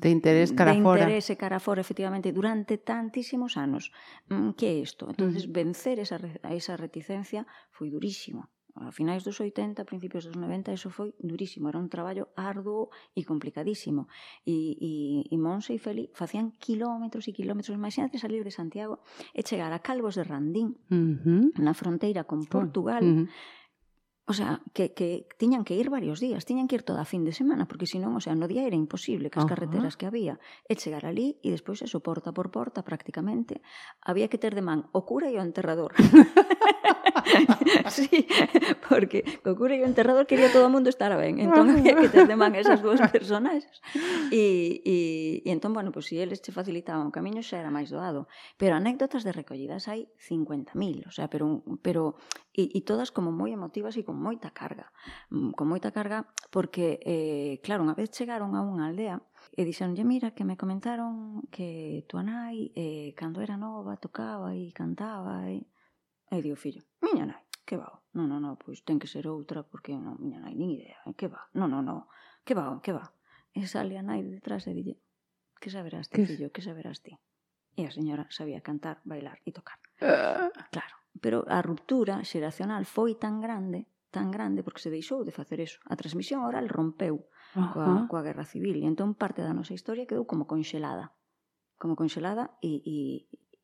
de 0.04 0.10
interés 0.12 0.52
cara 0.52 0.76
de 0.76 0.84
fora. 0.84 1.08
interese 1.08 1.40
cara 1.40 1.64
fora 1.64 1.82
efectivamente 1.82 2.36
durante 2.36 2.78
tantísimos 2.78 3.56
anos. 3.56 3.92
Mm, 4.28 4.52
que 4.60 4.68
é 4.68 4.76
isto? 4.84 5.08
Entonces 5.10 5.48
vencer 5.48 6.00
esa 6.00 6.20
esa 6.52 6.76
reticencia 6.76 7.48
foi 7.72 7.90
durísimo. 7.90 8.52
A 8.74 8.90
finais 8.90 9.22
dos 9.22 9.38
80, 9.38 9.86
principios 9.86 10.26
dos 10.26 10.34
90, 10.34 10.74
eso 10.74 10.90
foi 10.90 11.14
durísimo. 11.22 11.70
Era 11.70 11.78
un 11.78 11.94
traballo 11.94 12.34
arduo 12.34 12.90
e 13.14 13.22
complicadísimo. 13.22 14.10
E, 14.42 14.74
e, 14.82 14.92
e 15.30 15.36
Monse 15.38 15.78
e 15.78 15.80
Feli 15.80 16.10
facían 16.18 16.50
kilómetros 16.58 17.30
e 17.30 17.38
kilómetros. 17.38 17.78
Imagínate 17.78 18.18
salir 18.18 18.42
de 18.42 18.50
Santiago 18.50 19.06
e 19.30 19.46
chegar 19.46 19.70
a 19.72 19.86
Calvos 19.86 20.18
de 20.18 20.26
Randín, 20.26 20.74
uh 20.90 21.16
-huh. 21.22 21.54
na 21.62 21.78
fronteira 21.78 22.26
con 22.26 22.50
Portugal, 22.50 23.06
uh 23.06 23.30
-huh 23.30 23.62
O 24.26 24.32
sea, 24.32 24.62
que, 24.72 24.94
que 24.94 25.28
tiñan 25.38 25.66
que 25.68 25.76
ir 25.76 25.90
varios 25.90 26.20
días, 26.24 26.46
tiñan 26.46 26.68
que 26.68 26.76
ir 26.76 26.84
toda 26.84 27.02
a 27.02 27.06
fin 27.06 27.28
de 27.28 27.34
semana, 27.36 27.68
porque 27.68 27.88
senón, 27.88 28.16
o 28.16 28.22
sea, 28.24 28.36
no 28.40 28.48
día 28.48 28.64
era 28.64 28.80
imposible 28.80 29.28
que 29.28 29.40
as 29.40 29.50
carreteras 29.50 30.00
que 30.00 30.08
había 30.08 30.40
e 30.64 30.80
chegar 30.80 31.04
ali 31.04 31.44
e 31.44 31.52
despois 31.52 31.84
eso, 31.84 32.00
porta 32.00 32.32
por 32.32 32.48
porta 32.48 32.88
prácticamente, 32.88 33.60
había 34.00 34.32
que 34.32 34.40
ter 34.40 34.56
de 34.56 34.64
man 34.64 34.88
o 34.96 35.04
cura 35.04 35.28
e 35.28 35.36
o 35.36 35.44
enterrador. 35.44 35.92
sí, 37.92 38.28
porque 38.88 39.28
co 39.44 39.60
cura 39.60 39.76
e 39.76 39.84
o 39.84 39.88
enterrador 39.92 40.24
quería 40.24 40.48
todo 40.56 40.68
o 40.68 40.74
mundo 40.74 40.88
estar 40.88 41.12
ben, 41.20 41.44
entón 41.44 41.76
había 41.76 41.92
que 42.00 42.08
ter 42.08 42.24
de 42.24 42.40
man 42.40 42.56
esas 42.56 42.80
dúas 42.80 43.04
personas. 43.12 43.68
E, 44.32 44.80
e, 44.88 44.98
e 45.44 45.50
entón, 45.52 45.76
bueno, 45.76 45.92
pois 45.92 46.08
pues, 46.08 46.16
se 46.16 46.24
eles 46.24 46.40
che 46.40 46.56
facilitaban 46.56 47.12
o 47.12 47.16
camiño 47.16 47.44
xa 47.44 47.60
era 47.60 47.76
máis 47.76 47.92
doado. 47.92 48.32
Pero 48.56 48.80
anécdotas 48.80 49.28
de 49.28 49.36
recollidas 49.36 49.92
hai 49.92 50.08
50.000, 50.16 51.10
o 51.10 51.12
sea, 51.12 51.28
pero, 51.28 51.60
pero 51.84 52.16
e, 52.54 52.70
e 52.72 52.80
todas 52.86 53.12
como 53.12 53.34
moi 53.34 53.52
emotivas 53.52 53.98
e 53.98 54.06
con 54.14 54.22
moita 54.22 54.54
carga, 54.54 54.94
mm, 55.34 55.58
con 55.58 55.66
moita 55.66 55.90
carga 55.90 56.30
porque, 56.54 57.02
eh, 57.02 57.58
claro, 57.66 57.82
unha 57.82 57.98
vez 57.98 58.14
chegaron 58.14 58.54
a 58.54 58.62
unha 58.62 58.86
aldea 58.94 59.18
e 59.58 59.66
dixeronlle, 59.66 60.06
mira, 60.06 60.38
que 60.38 60.46
me 60.46 60.54
comentaron 60.54 61.42
que 61.50 62.06
tua 62.06 62.22
nai, 62.22 62.70
eh, 62.78 63.18
cando 63.18 63.42
era 63.42 63.58
nova, 63.58 63.98
tocaba 63.98 64.54
e 64.54 64.70
cantaba 64.70 65.50
e... 65.50 65.66
E 66.30 66.42
digo, 66.46 66.58
fillo, 66.58 66.86
miña 67.02 67.26
nai, 67.26 67.42
que 67.66 67.74
va? 67.74 67.90
Non, 68.14 68.30
non, 68.30 68.46
non, 68.46 68.54
pois 68.54 68.86
ten 68.86 69.02
que 69.02 69.10
ser 69.10 69.26
outra 69.26 69.66
porque 69.66 69.98
non, 69.98 70.22
miña 70.22 70.38
nai, 70.38 70.54
nin 70.54 70.78
idea, 70.78 71.02
eh, 71.10 71.18
que 71.18 71.26
va? 71.26 71.50
Non, 71.58 71.74
non, 71.74 71.82
non, 71.82 72.06
que 72.46 72.54
va, 72.54 72.78
que 72.86 72.94
va? 72.94 73.10
E 73.50 73.66
sale 73.66 73.98
a 73.98 74.06
nai 74.06 74.22
detrás 74.22 74.70
e 74.70 74.78
dille, 74.78 75.02
que 75.58 75.74
saberás 75.74 76.06
ti, 76.06 76.22
fillo, 76.22 76.54
que 76.54 76.62
saberás 76.62 77.02
ti? 77.02 77.18
E 77.74 77.90
a 77.90 77.92
señora 77.94 78.30
sabía 78.30 78.62
cantar, 78.62 79.02
bailar 79.10 79.42
e 79.42 79.50
tocar. 79.50 79.82
Ah. 80.02 80.54
Claro, 80.70 81.02
pero 81.18 81.46
a 81.50 81.62
ruptura 81.62 82.26
xeracional 82.26 82.86
foi 82.86 83.18
tan 83.18 83.42
grande 83.42 83.93
tan 84.14 84.30
grande 84.30 84.62
porque 84.62 84.86
se 84.86 84.94
deixou 84.94 85.26
de 85.26 85.34
facer 85.34 85.58
eso. 85.58 85.82
A 85.90 85.98
transmisión 85.98 86.46
oral 86.46 86.70
rompeu 86.70 87.26
uh 87.58 87.58
-huh. 87.58 87.74
coa, 87.74 87.94
coa 88.06 88.22
guerra 88.22 88.46
civil 88.46 88.78
e 88.78 88.86
entón 88.86 89.18
parte 89.18 89.42
da 89.42 89.58
nosa 89.58 89.74
historia 89.74 90.06
quedou 90.06 90.30
como 90.30 90.46
conxelada. 90.46 91.18
Como 91.82 91.98
conxelada 91.98 92.54
e, 92.62 92.72
e, 92.86 92.98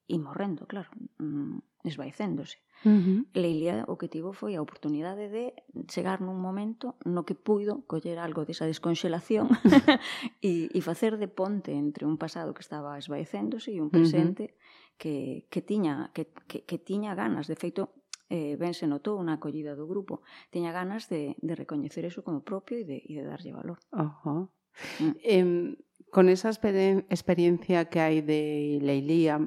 e 0.09 0.15
morrendo, 0.17 0.65
claro, 0.65 0.89
mm, 1.21 1.85
esvaecéndose. 1.85 2.57
Uh 2.83 2.89
-huh. 2.89 3.19
Leilia 3.37 3.85
o 3.91 3.95
que 3.99 4.07
tivo 4.07 4.33
foi 4.33 4.55
a 4.55 4.63
oportunidade 4.65 5.29
de 5.29 5.53
chegar 5.91 6.19
nun 6.25 6.41
momento 6.41 6.97
no 7.05 7.21
que 7.27 7.35
puido 7.37 7.85
coller 7.85 8.17
algo 8.17 8.47
desa 8.47 8.65
desconxelación 8.65 9.51
e, 10.41 10.71
e 10.73 10.79
facer 10.81 11.21
de 11.21 11.29
ponte 11.29 11.75
entre 11.75 12.09
un 12.09 12.17
pasado 12.17 12.55
que 12.55 12.63
estaba 12.65 12.97
esvaecéndose 12.97 13.69
e 13.75 13.83
un 13.83 13.91
presente 13.93 14.43
uh 14.43 14.49
-huh. 14.49 14.97
que, 14.97 15.15
que, 15.51 15.61
tiña, 15.61 16.09
que, 16.15 16.31
que, 16.49 16.65
que 16.65 16.77
tiña 16.79 17.13
ganas. 17.15 17.45
De 17.51 17.55
feito, 17.55 17.98
eh, 18.29 18.55
ben 18.55 18.77
se 18.77 18.85
notou 18.85 19.17
na 19.25 19.41
acollida 19.41 19.73
do 19.73 19.89
grupo. 19.89 20.21
Teña 20.53 20.71
ganas 20.71 21.09
de, 21.09 21.35
de 21.41 21.53
recoñecer 21.57 22.05
eso 22.05 22.21
como 22.21 22.45
propio 22.45 22.77
e 22.77 22.85
de, 22.85 22.97
e 23.01 23.13
de 23.17 23.25
darlle 23.25 23.51
valor. 23.51 23.81
Ojo. 23.91 24.53
Mm. 25.01 25.13
Eh, 25.25 25.75
con 26.13 26.29
esa 26.29 26.49
exper 26.49 27.05
experiencia 27.09 27.89
que 27.89 27.99
hai 27.99 28.21
de 28.21 28.77
Leilía, 28.81 29.41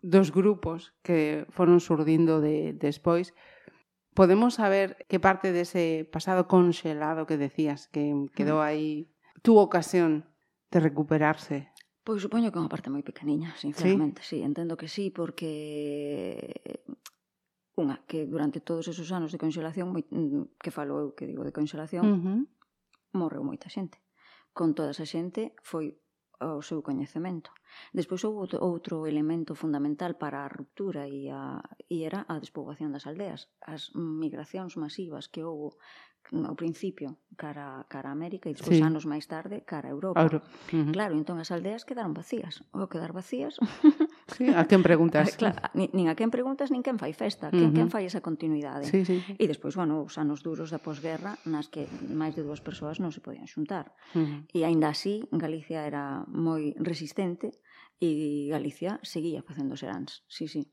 dos 0.00 0.32
grupos 0.32 0.94
que 1.04 1.44
foron 1.52 1.80
surdindo 1.84 2.40
de, 2.40 2.72
despois, 2.72 3.36
podemos 4.16 4.56
saber 4.56 5.04
que 5.06 5.20
parte 5.20 5.52
dese 5.52 5.78
de 5.78 6.08
pasado 6.08 6.48
conxelado 6.48 7.28
que 7.28 7.36
decías, 7.36 7.92
que 7.92 8.08
quedou 8.32 8.64
mm. 8.64 8.66
aí, 8.66 8.90
tu 9.44 9.60
ocasión 9.60 10.26
de 10.72 10.80
recuperarse 10.80 11.70
Pois 12.08 12.24
supoño 12.24 12.48
que 12.48 12.56
é 12.56 12.64
unha 12.64 12.72
parte 12.72 12.88
moi 12.88 13.04
pequeniña, 13.04 13.52
sinceramente, 13.60 14.24
sí? 14.24 14.40
sí, 14.40 14.46
entendo 14.48 14.80
que 14.80 14.88
sí, 14.88 15.12
porque 15.12 16.80
Unha, 17.78 18.02
que 18.10 18.26
durante 18.26 18.58
todos 18.58 18.90
esos 18.90 19.08
anos 19.14 19.30
de 19.30 19.38
conxelación, 19.38 19.94
moi, 19.94 20.02
mm, 20.10 20.58
que 20.58 20.74
falo 20.74 20.98
eu 20.98 21.08
que 21.14 21.30
digo 21.30 21.46
de 21.46 21.54
conxelación, 21.54 22.02
uh 22.02 22.18
-huh. 22.18 22.40
morreu 23.14 23.46
moita 23.46 23.70
xente. 23.70 24.02
Con 24.50 24.74
toda 24.74 24.90
esa 24.90 25.06
xente 25.06 25.54
foi 25.62 25.94
o 26.40 26.62
seu 26.62 26.82
coñecemento. 26.82 27.50
Despois 27.98 28.22
houve 28.26 28.58
outro 28.58 29.06
elemento 29.06 29.52
fundamental 29.54 30.14
para 30.22 30.38
a 30.42 30.50
ruptura 30.50 31.06
e, 31.06 31.30
a, 31.30 31.62
e 31.90 32.06
era 32.08 32.26
a 32.26 32.38
despoboación 32.42 32.90
das 32.94 33.06
aldeas, 33.10 33.50
as 33.62 33.90
migracións 33.94 34.78
masivas 34.78 35.26
que 35.26 35.42
houve 35.42 35.74
ao 36.32 36.56
principio 36.56 37.16
cara 37.38 37.86
cara 37.88 38.10
a 38.10 38.14
América 38.14 38.50
e 38.50 38.54
despois 38.54 38.76
sí. 38.76 38.84
anos 38.84 39.06
máis 39.08 39.24
tarde 39.30 39.64
cara 39.64 39.88
a 39.88 39.94
Europa. 39.94 40.18
A 40.20 40.26
Europa. 40.26 40.48
Uh 40.72 40.84
-huh. 40.84 40.92
Claro, 40.92 41.14
entón 41.16 41.38
as 41.40 41.48
aldeas 41.54 41.86
quedaron 41.88 42.12
vacías. 42.12 42.60
O 42.74 42.88
quedar 42.90 43.12
vacías. 43.12 43.56
Sí, 44.28 44.44
a 44.52 44.68
quen 44.68 44.84
preguntas? 44.84 45.24
Claro, 45.40 45.56
nin, 45.72 45.88
nin 45.96 46.12
a 46.12 46.14
quen 46.18 46.28
preguntas, 46.28 46.68
nin 46.68 46.84
quen 46.84 47.00
fai 47.00 47.16
festa, 47.16 47.48
quen, 47.48 47.64
uh 47.64 47.66
-huh. 47.72 47.76
quen 47.80 47.88
fai 47.88 48.04
esa 48.04 48.20
continuidade. 48.20 48.84
Sí, 48.84 49.00
sí. 49.08 49.24
E 49.24 49.44
despois, 49.48 49.72
bueno, 49.72 50.04
os 50.04 50.20
anos 50.20 50.44
duros 50.44 50.68
da 50.68 50.76
posguerra 50.84 51.40
nas 51.48 51.72
que 51.72 51.88
máis 52.12 52.36
de 52.36 52.44
dúas 52.44 52.60
persoas 52.60 53.00
non 53.00 53.08
se 53.08 53.24
podían 53.24 53.48
xuntar. 53.48 53.96
Uh 54.12 54.20
-huh. 54.20 54.40
E 54.52 54.68
aínda 54.68 54.92
así, 54.92 55.24
Galicia 55.32 55.88
era 55.88 56.28
moi 56.28 56.76
resistente 56.76 57.56
e 57.98 58.52
Galicia 58.52 59.00
seguía 59.02 59.40
facendo 59.40 59.74
seráns. 59.80 60.22
Sí, 60.28 60.44
sí. 60.44 60.68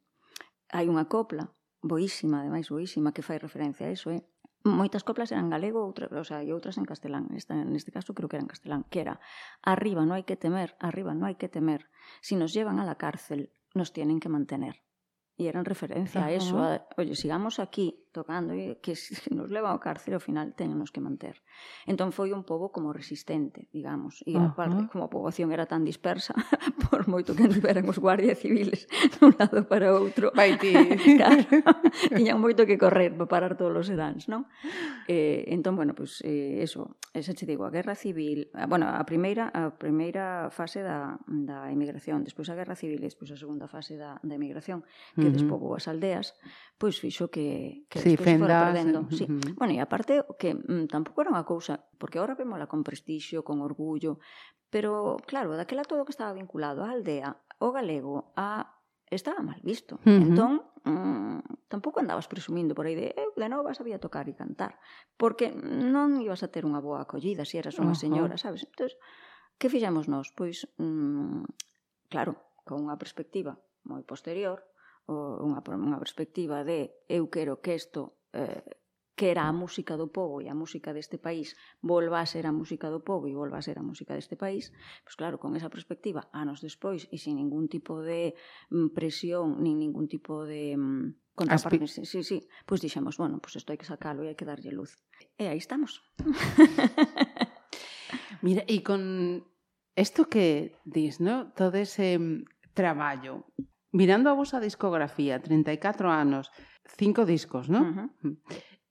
Hai 0.75 0.91
unha 0.91 1.07
copla 1.07 1.55
boísima, 1.79 2.41
ademais 2.41 2.67
boísima, 2.67 3.13
que 3.15 3.23
fai 3.23 3.37
referencia 3.39 3.87
a 3.87 3.93
iso, 3.93 4.11
eh? 4.11 4.21
Moitas 4.65 5.05
coplas 5.05 5.29
eran 5.29 5.53
galego 5.53 5.85
outra, 5.85 6.09
o 6.09 6.25
sea, 6.25 6.41
e 6.41 6.49
outras 6.49 6.81
en 6.81 6.89
castelán. 6.89 7.29
Esta, 7.37 7.53
neste 7.53 7.93
caso 7.93 8.17
creo 8.17 8.25
que 8.25 8.41
era 8.41 8.45
en 8.45 8.49
castelán, 8.49 8.81
que 8.89 9.05
era 9.05 9.21
arriba 9.61 10.01
no 10.09 10.17
hai 10.17 10.25
que 10.25 10.33
temer, 10.35 10.73
arriba 10.81 11.13
no 11.13 11.29
hai 11.29 11.37
que 11.37 11.47
temer. 11.47 11.85
Si 12.25 12.33
nos 12.33 12.51
llevan 12.51 12.81
a 12.81 12.85
la 12.85 12.97
cárcel, 12.97 13.53
nos 13.77 13.93
tienen 13.93 14.17
que 14.17 14.29
mantener. 14.29 14.81
E 15.37 15.45
eran 15.45 15.69
referencia 15.69 16.21
uh 16.21 16.25
-huh. 16.25 16.33
a 16.33 16.37
eso, 16.39 16.55
a, 16.57 16.87
oye, 16.97 17.13
sigamos 17.13 17.61
aquí, 17.61 18.04
tocando 18.15 18.55
e 18.55 18.79
que 18.79 18.95
se 18.95 19.11
nos 19.35 19.51
leva 19.51 19.75
ao 19.75 19.83
cárcere 19.83 20.15
ao 20.15 20.23
final 20.23 20.55
tenemos 20.55 20.95
que 20.95 21.03
manter. 21.03 21.43
Entón 21.83 22.15
foi 22.15 22.31
un 22.31 22.47
pobo 22.47 22.71
como 22.71 22.95
resistente, 22.95 23.67
digamos, 23.75 24.23
e 24.23 24.39
uh 24.39 24.39
-huh. 24.39 24.55
aparte 24.55 24.87
como 24.87 25.03
a 25.03 25.11
poboación 25.11 25.51
era 25.51 25.67
tan 25.67 25.83
dispersa, 25.83 26.31
por 26.87 27.11
moito 27.11 27.35
que 27.35 27.43
anduveran 27.43 27.83
os 27.91 27.99
guardias 27.99 28.39
civiles 28.39 28.87
dun 29.19 29.35
lado 29.35 29.67
para 29.67 29.91
outro, 29.91 30.31
vai 30.31 30.55
ti. 30.55 30.71
claro, 31.19 31.43
tiñan 32.15 32.39
moito 32.39 32.63
que 32.63 32.79
correr 32.79 33.11
para 33.11 33.27
parar 33.27 33.53
todos 33.59 33.75
os 33.75 33.87
sedáns, 33.91 34.31
non? 34.31 34.47
Eh, 35.11 35.51
entón, 35.51 35.75
bueno, 35.75 35.91
pois 35.91 36.23
pues, 36.23 36.31
eh, 36.31 36.63
eso, 36.63 36.95
esa 37.11 37.35
che 37.35 37.43
digo, 37.43 37.67
a 37.67 37.71
guerra 37.73 37.99
civil, 37.99 38.47
bueno, 38.71 38.87
a 38.87 39.03
primeira 39.03 39.51
a 39.51 39.75
primeira 39.75 40.47
fase 40.53 40.79
da, 40.79 41.19
da 41.27 41.67
emigración, 41.67 42.23
despois 42.23 42.47
a 42.47 42.55
guerra 42.55 42.79
civil 42.79 43.03
e 43.03 43.09
despois 43.11 43.33
a 43.33 43.37
segunda 43.37 43.67
fase 43.67 43.99
da, 43.99 44.21
da 44.23 44.35
emigración, 44.39 44.87
que 45.17 45.27
uh 45.27 45.27
-huh. 45.27 45.35
despobou 45.35 45.75
as 45.75 45.91
aldeas, 45.91 46.37
pois 46.79 46.95
pues, 46.95 47.01
fixo 47.01 47.27
que, 47.27 47.83
que 47.89 47.99
sí, 48.05 48.15
despois 48.15 48.37
perdendo. 48.37 48.99
Sí. 49.09 49.25
Uh 49.25 49.41
-huh. 49.41 49.53
Bueno, 49.57 49.73
e 49.73 49.79
aparte 49.81 50.21
que 50.37 50.53
mm, 50.53 50.85
tampouco 50.93 51.25
era 51.25 51.33
unha 51.33 51.43
cousa, 51.43 51.81
porque 51.97 52.21
ahora 52.21 52.37
vémola 52.37 52.69
con 52.69 52.85
prestixio, 52.85 53.41
con 53.41 53.65
orgullo, 53.65 54.21
pero 54.69 55.17
claro, 55.25 55.57
daquela 55.57 55.83
todo 55.83 56.01
o 56.01 56.05
que 56.05 56.13
estaba 56.13 56.37
vinculado 56.37 56.85
á 56.85 56.93
aldea, 56.93 57.41
o 57.57 57.73
galego, 57.73 58.31
a 58.37 58.77
estaba 59.09 59.41
mal 59.41 59.61
visto. 59.65 59.97
Uh 60.05 60.09
-huh. 60.09 60.25
Entón, 60.29 60.51
mm, 60.85 61.67
tampouco 61.67 61.99
andabas 61.99 62.27
presumindo 62.29 62.77
por 62.77 62.85
aí 62.85 62.95
de 62.95 63.07
eu 63.17 63.33
de 63.33 63.49
novo 63.49 63.73
sabía 63.73 63.97
tocar 63.97 64.29
e 64.29 64.37
cantar, 64.37 64.77
porque 65.17 65.49
non 65.55 66.21
ibas 66.21 66.45
a 66.45 66.51
ter 66.53 66.63
unha 66.69 66.81
boa 66.81 67.01
acollida 67.01 67.43
se 67.45 67.57
eras 67.57 67.77
unha 67.81 67.93
uh 67.93 67.97
-huh. 67.97 68.03
señora, 68.05 68.35
sabes? 68.37 68.61
Entón, 68.69 68.93
que 69.59 69.71
fixemos 69.71 70.05
nós? 70.11 70.29
Pois, 70.35 70.67
mm, 70.77 71.45
claro, 72.11 72.37
con 72.67 72.85
unha 72.85 72.97
perspectiva 72.97 73.57
moi 73.85 74.01
posterior, 74.01 74.65
unha, 75.07 75.61
unha 75.61 76.01
perspectiva 76.01 76.65
de 76.65 77.05
eu 77.09 77.29
quero 77.29 77.61
que 77.61 77.77
isto 77.77 78.17
eh, 78.33 78.65
que 79.15 79.31
era 79.31 79.47
a 79.47 79.55
música 79.55 79.95
do 79.95 80.11
povo 80.11 80.43
e 80.43 80.51
a 80.51 80.55
música 80.55 80.91
deste 80.91 81.15
país 81.15 81.55
volva 81.79 82.19
a 82.19 82.27
ser 82.27 82.43
a 82.43 82.51
música 82.51 82.91
do 82.91 82.99
povo 82.99 83.31
e 83.31 83.33
volva 83.33 83.57
a 83.57 83.63
ser 83.63 83.79
a 83.79 83.85
música 83.85 84.11
deste 84.11 84.35
país, 84.35 84.75
pois 85.07 85.15
claro, 85.15 85.39
con 85.39 85.55
esa 85.55 85.71
perspectiva, 85.71 86.27
anos 86.35 86.59
despois 86.59 87.07
e 87.09 87.17
sin 87.17 87.39
ningún 87.39 87.71
tipo 87.71 88.03
de 88.03 88.35
mm, 88.69 88.91
presión, 88.91 89.63
nin 89.63 89.79
ningún 89.79 90.11
tipo 90.11 90.43
de 90.43 90.75
mm, 90.75 91.31
contraparte, 91.31 91.87
Aspi... 91.87 92.03
sí, 92.03 92.27
sí, 92.27 92.43
pois 92.67 92.83
dixemos, 92.83 93.15
bueno, 93.15 93.39
pois 93.39 93.55
isto 93.55 93.71
hai 93.71 93.79
que 93.79 93.87
sacalo 93.87 94.27
e 94.27 94.27
hai 94.27 94.35
que 94.35 94.43
darlle 94.43 94.75
luz. 94.75 94.99
E 95.39 95.47
aí 95.47 95.63
estamos. 95.63 96.03
Mira, 98.45 98.67
e 98.67 98.83
con 98.83 98.99
isto 99.95 100.27
que 100.27 100.75
dis, 100.83 101.23
¿no? 101.23 101.55
todo 101.55 101.79
ese 101.79 102.19
mm, 102.19 102.51
traballo 102.75 103.47
Mirando 103.95 104.27
a 104.27 104.35
vosa 104.35 104.59
discografía, 104.59 105.39
34 105.39 106.11
anos, 106.11 106.51
cinco 106.99 107.23
discos, 107.23 107.71
non? 107.71 107.83
Uh 107.87 107.93
-huh. 107.95 108.35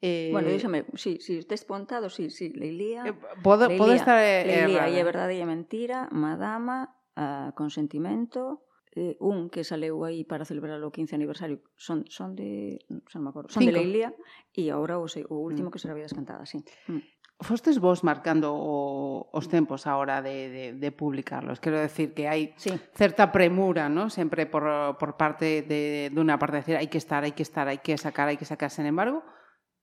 Eh, 0.01 0.29
bueno, 0.33 0.49
díxame, 0.49 0.85
si, 0.97 1.17
sí, 1.21 1.41
si 1.41 1.45
sí, 1.45 1.65
pontado, 1.65 2.09
si, 2.09 2.29
sí, 2.29 2.49
si, 2.49 2.53
sí, 2.53 2.59
Leilía... 2.59 3.09
Eh, 3.09 3.17
pode, 3.45 3.69
Leilía, 3.69 3.81
pode 3.81 3.95
estar 3.97 4.19
eh, 4.21 4.45
Leilía, 4.45 4.89
e 4.89 5.01
a 5.01 5.05
verdade 5.05 5.37
e 5.37 5.45
mentira, 5.49 6.13
Madama, 6.13 6.93
a 7.17 7.57
Consentimento, 7.57 8.69
eh, 8.97 9.17
un 9.21 9.49
que 9.49 9.65
saleu 9.65 10.05
aí 10.05 10.25
para 10.25 10.45
celebrar 10.45 10.81
o 10.81 10.93
15 10.93 11.17
aniversario, 11.17 11.65
son, 11.77 12.05
son 12.09 12.37
de... 12.37 12.85
non 12.89 13.25
me 13.25 13.33
acordo, 13.33 13.49
son 13.49 13.65
Cinco. 13.65 13.73
de 13.73 13.81
Leilía, 13.81 14.11
e 14.53 14.69
agora 14.69 15.01
o, 15.01 15.09
o 15.09 15.37
último 15.41 15.69
mm. 15.69 15.73
que 15.73 15.81
será 15.81 15.97
Vidas 15.97 16.13
Cantadas, 16.13 16.53
sí. 16.53 16.61
Mm. 16.89 17.01
Fostes 17.41 17.83
vos 17.83 18.05
marcando 18.07 18.55
o, 18.55 19.27
os 19.35 19.51
tempos 19.51 19.91
a 19.91 19.99
hora 19.99 20.23
de, 20.23 20.49
de, 20.49 20.65
de 20.79 20.91
publicarlos. 20.95 21.59
Quero 21.59 21.83
decir 21.83 22.15
que 22.15 22.31
hai 22.31 22.55
sí. 22.55 22.71
certa 22.95 23.35
premura, 23.35 23.91
¿no? 23.91 24.07
Sempre 24.07 24.47
por, 24.47 24.65
por 24.97 25.19
parte 25.19 25.67
de, 25.67 26.15
de 26.15 26.21
unha 26.23 26.39
parte 26.39 26.59
de 26.59 26.63
decir 26.63 26.77
hai 26.79 26.87
que 26.87 27.03
estar, 27.03 27.27
hai 27.27 27.35
que 27.35 27.43
estar, 27.43 27.67
hai 27.67 27.83
que 27.83 27.99
sacar, 27.99 28.31
hai 28.31 28.39
que 28.39 28.47
sacar. 28.47 28.71
Sen 28.71 28.87
embargo, 28.87 29.27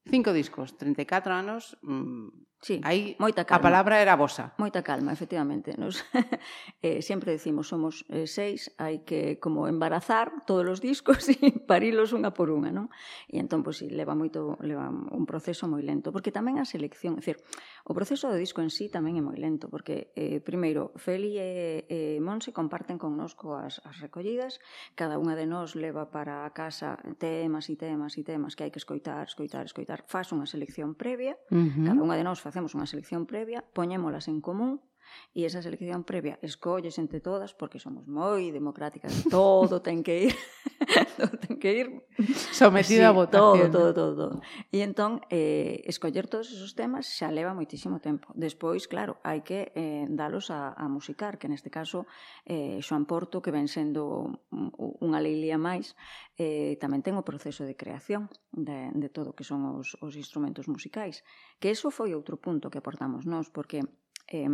cinco 0.07 0.31
discos, 0.31 0.79
34 0.79 1.35
anos, 1.35 1.75
mmm, 1.83 2.50
Sí, 2.61 2.79
Aí, 2.85 3.17
moita 3.17 3.41
calma. 3.41 3.57
A 3.57 3.67
palabra 3.73 3.95
era 3.97 4.13
vosa. 4.13 4.53
Moita 4.61 4.85
calma, 4.85 5.09
efectivamente. 5.09 5.73
Nos, 5.81 6.05
eh, 6.85 7.01
sempre 7.01 7.33
decimos, 7.33 7.65
somos 7.65 8.05
eh, 8.05 8.29
seis, 8.29 8.69
hai 8.77 9.01
que 9.01 9.41
como 9.41 9.65
embarazar 9.65 10.45
todos 10.45 10.69
os 10.69 10.77
discos 10.77 11.25
e 11.41 11.57
parilos 11.65 12.13
unha 12.13 12.29
por 12.37 12.53
unha, 12.53 12.69
non? 12.69 12.93
E 13.33 13.41
entón, 13.41 13.65
pois, 13.65 13.81
sí, 13.81 13.89
leva 13.89 14.13
moito, 14.13 14.61
leva 14.61 14.93
un 14.93 15.25
proceso 15.25 15.65
moi 15.65 15.81
lento, 15.81 16.13
porque 16.13 16.29
tamén 16.29 16.61
a 16.61 16.65
selección, 16.69 17.17
é 17.17 17.25
dicir, 17.25 17.41
o 17.81 17.97
proceso 17.97 18.29
do 18.29 18.37
disco 18.37 18.61
en 18.61 18.69
sí 18.69 18.93
tamén 18.93 19.17
é 19.17 19.25
moi 19.25 19.41
lento, 19.41 19.65
porque, 19.65 20.13
eh, 20.13 20.37
primeiro, 20.37 20.93
Feli 21.01 21.41
e, 21.41 21.89
e 21.89 21.99
Monse 22.21 22.53
comparten 22.53 23.01
con 23.01 23.17
as, 23.25 23.33
as 23.81 23.97
recollidas, 24.05 24.61
cada 24.93 25.17
unha 25.17 25.33
de 25.33 25.49
nós 25.49 25.73
leva 25.73 26.13
para 26.13 26.45
a 26.45 26.53
casa 26.53 27.01
temas 27.17 27.73
e 27.73 27.75
temas 27.75 28.13
e 28.17 28.21
temas 28.21 28.53
que 28.53 28.69
hai 28.69 28.71
que 28.71 28.77
escoitar, 28.77 29.25
escoitar, 29.25 29.65
escoitar, 29.65 30.05
faz 30.05 30.29
unha 30.29 30.45
selección 30.45 30.93
previa, 30.93 31.33
uh 31.49 31.57
-huh. 31.57 31.89
cada 31.89 31.97
unha 31.97 32.21
de 32.21 32.21
nós 32.21 32.37
facemos 32.51 32.75
unha 32.75 32.83
selección 32.83 33.23
previa, 33.23 33.63
poñémolas 33.63 34.27
en 34.27 34.43
común 34.43 34.83
E 35.31 35.47
esa 35.47 35.63
selección 35.63 36.03
previa 36.03 36.39
escolles 36.43 36.99
entre 36.99 37.23
todas, 37.23 37.55
porque 37.55 37.79
somos 37.79 38.07
moi 38.07 38.51
democráticas, 38.51 39.11
todo 39.31 39.79
ten 39.79 40.03
que 40.03 40.31
ir, 40.31 40.35
todo 41.19 41.33
ten 41.39 41.55
que 41.61 41.71
ir 41.71 41.87
sometido 42.51 43.01
sí, 43.01 43.07
a 43.07 43.11
votación. 43.11 43.71
Todo, 43.71 43.93
todo, 43.93 43.93
todo, 43.93 44.13
todo. 44.15 44.35
E 44.71 44.83
entón, 44.83 45.21
eh, 45.29 45.81
escoller 45.87 46.27
todos 46.27 46.51
esos 46.51 46.73
temas 46.75 47.07
xa 47.07 47.31
leva 47.31 47.55
moitísimo 47.55 48.03
tempo. 48.03 48.31
Despois, 48.35 48.87
claro, 48.87 49.19
hai 49.23 49.41
que 49.45 49.71
eh, 49.75 50.05
dalos 50.09 50.51
a, 50.51 50.75
a 50.75 50.85
musicar, 50.91 51.39
que 51.39 51.47
neste 51.47 51.69
caso 51.71 52.05
eh, 52.45 52.79
Xoan 52.83 53.07
Porto, 53.07 53.39
que 53.39 53.53
ven 53.53 53.71
sendo 53.71 54.43
unha 54.51 55.19
leilía 55.23 55.55
máis, 55.55 55.95
eh, 56.37 56.75
tamén 56.81 57.05
ten 57.05 57.15
o 57.15 57.27
proceso 57.27 57.63
de 57.63 57.77
creación 57.77 58.27
de, 58.51 58.91
de 58.93 59.09
todo 59.09 59.35
que 59.37 59.47
son 59.47 59.65
os, 59.77 59.95
os 60.01 60.13
instrumentos 60.17 60.67
musicais. 60.67 61.23
Que 61.61 61.71
eso 61.71 61.93
foi 61.93 62.13
outro 62.17 62.37
punto 62.41 62.69
que 62.71 62.81
aportamos 62.81 63.23
nós, 63.25 63.49
porque 63.49 63.85
eh, 64.27 64.49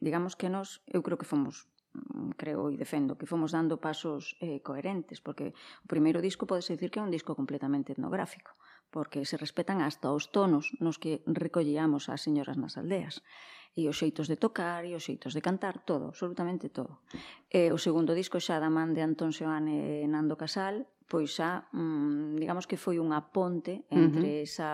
digamos 0.00 0.36
que 0.36 0.48
nos, 0.48 0.82
eu 0.86 1.00
creo 1.02 1.18
que 1.18 1.28
fomos 1.28 1.68
mm, 1.94 2.36
creo 2.36 2.68
e 2.68 2.76
defendo, 2.76 3.16
que 3.16 3.28
fomos 3.28 3.52
dando 3.52 3.80
pasos 3.80 4.36
eh, 4.40 4.60
coherentes, 4.60 5.20
porque 5.20 5.56
o 5.84 5.88
primeiro 5.88 6.20
disco 6.20 6.48
podese 6.48 6.74
dicir 6.74 6.90
que 6.90 7.00
é 7.00 7.06
un 7.06 7.14
disco 7.14 7.36
completamente 7.36 7.92
etnográfico, 7.92 8.56
porque 8.90 9.24
se 9.24 9.36
respetan 9.36 9.80
hasta 9.80 10.12
os 10.12 10.28
tonos 10.32 10.72
nos 10.80 10.96
que 11.00 11.22
recollíamos 11.26 12.08
as 12.08 12.22
señoras 12.22 12.56
nas 12.56 12.76
aldeas, 12.76 13.24
e 13.76 13.92
os 13.92 14.00
xeitos 14.00 14.24
de 14.24 14.40
tocar, 14.40 14.88
e 14.88 14.96
os 14.96 15.04
xeitos 15.04 15.36
de 15.36 15.44
cantar, 15.44 15.84
todo, 15.84 16.08
absolutamente 16.08 16.72
todo. 16.72 17.04
E 17.52 17.68
o 17.68 17.76
segundo 17.76 18.16
disco 18.16 18.40
xa 18.40 18.56
da 18.56 18.72
man 18.72 18.96
de 18.96 19.04
Antón 19.04 19.36
Seoane 19.36 20.00
e 20.00 20.08
Nando 20.08 20.40
Casal, 20.40 20.88
pois 21.04 21.36
xa, 21.36 21.68
mm, 21.76 22.40
digamos 22.40 22.64
que 22.64 22.80
foi 22.80 22.96
unha 22.96 23.20
ponte 23.36 23.84
entre 23.92 24.32
uh 24.32 24.40
-huh. 24.40 24.48
esa 24.48 24.70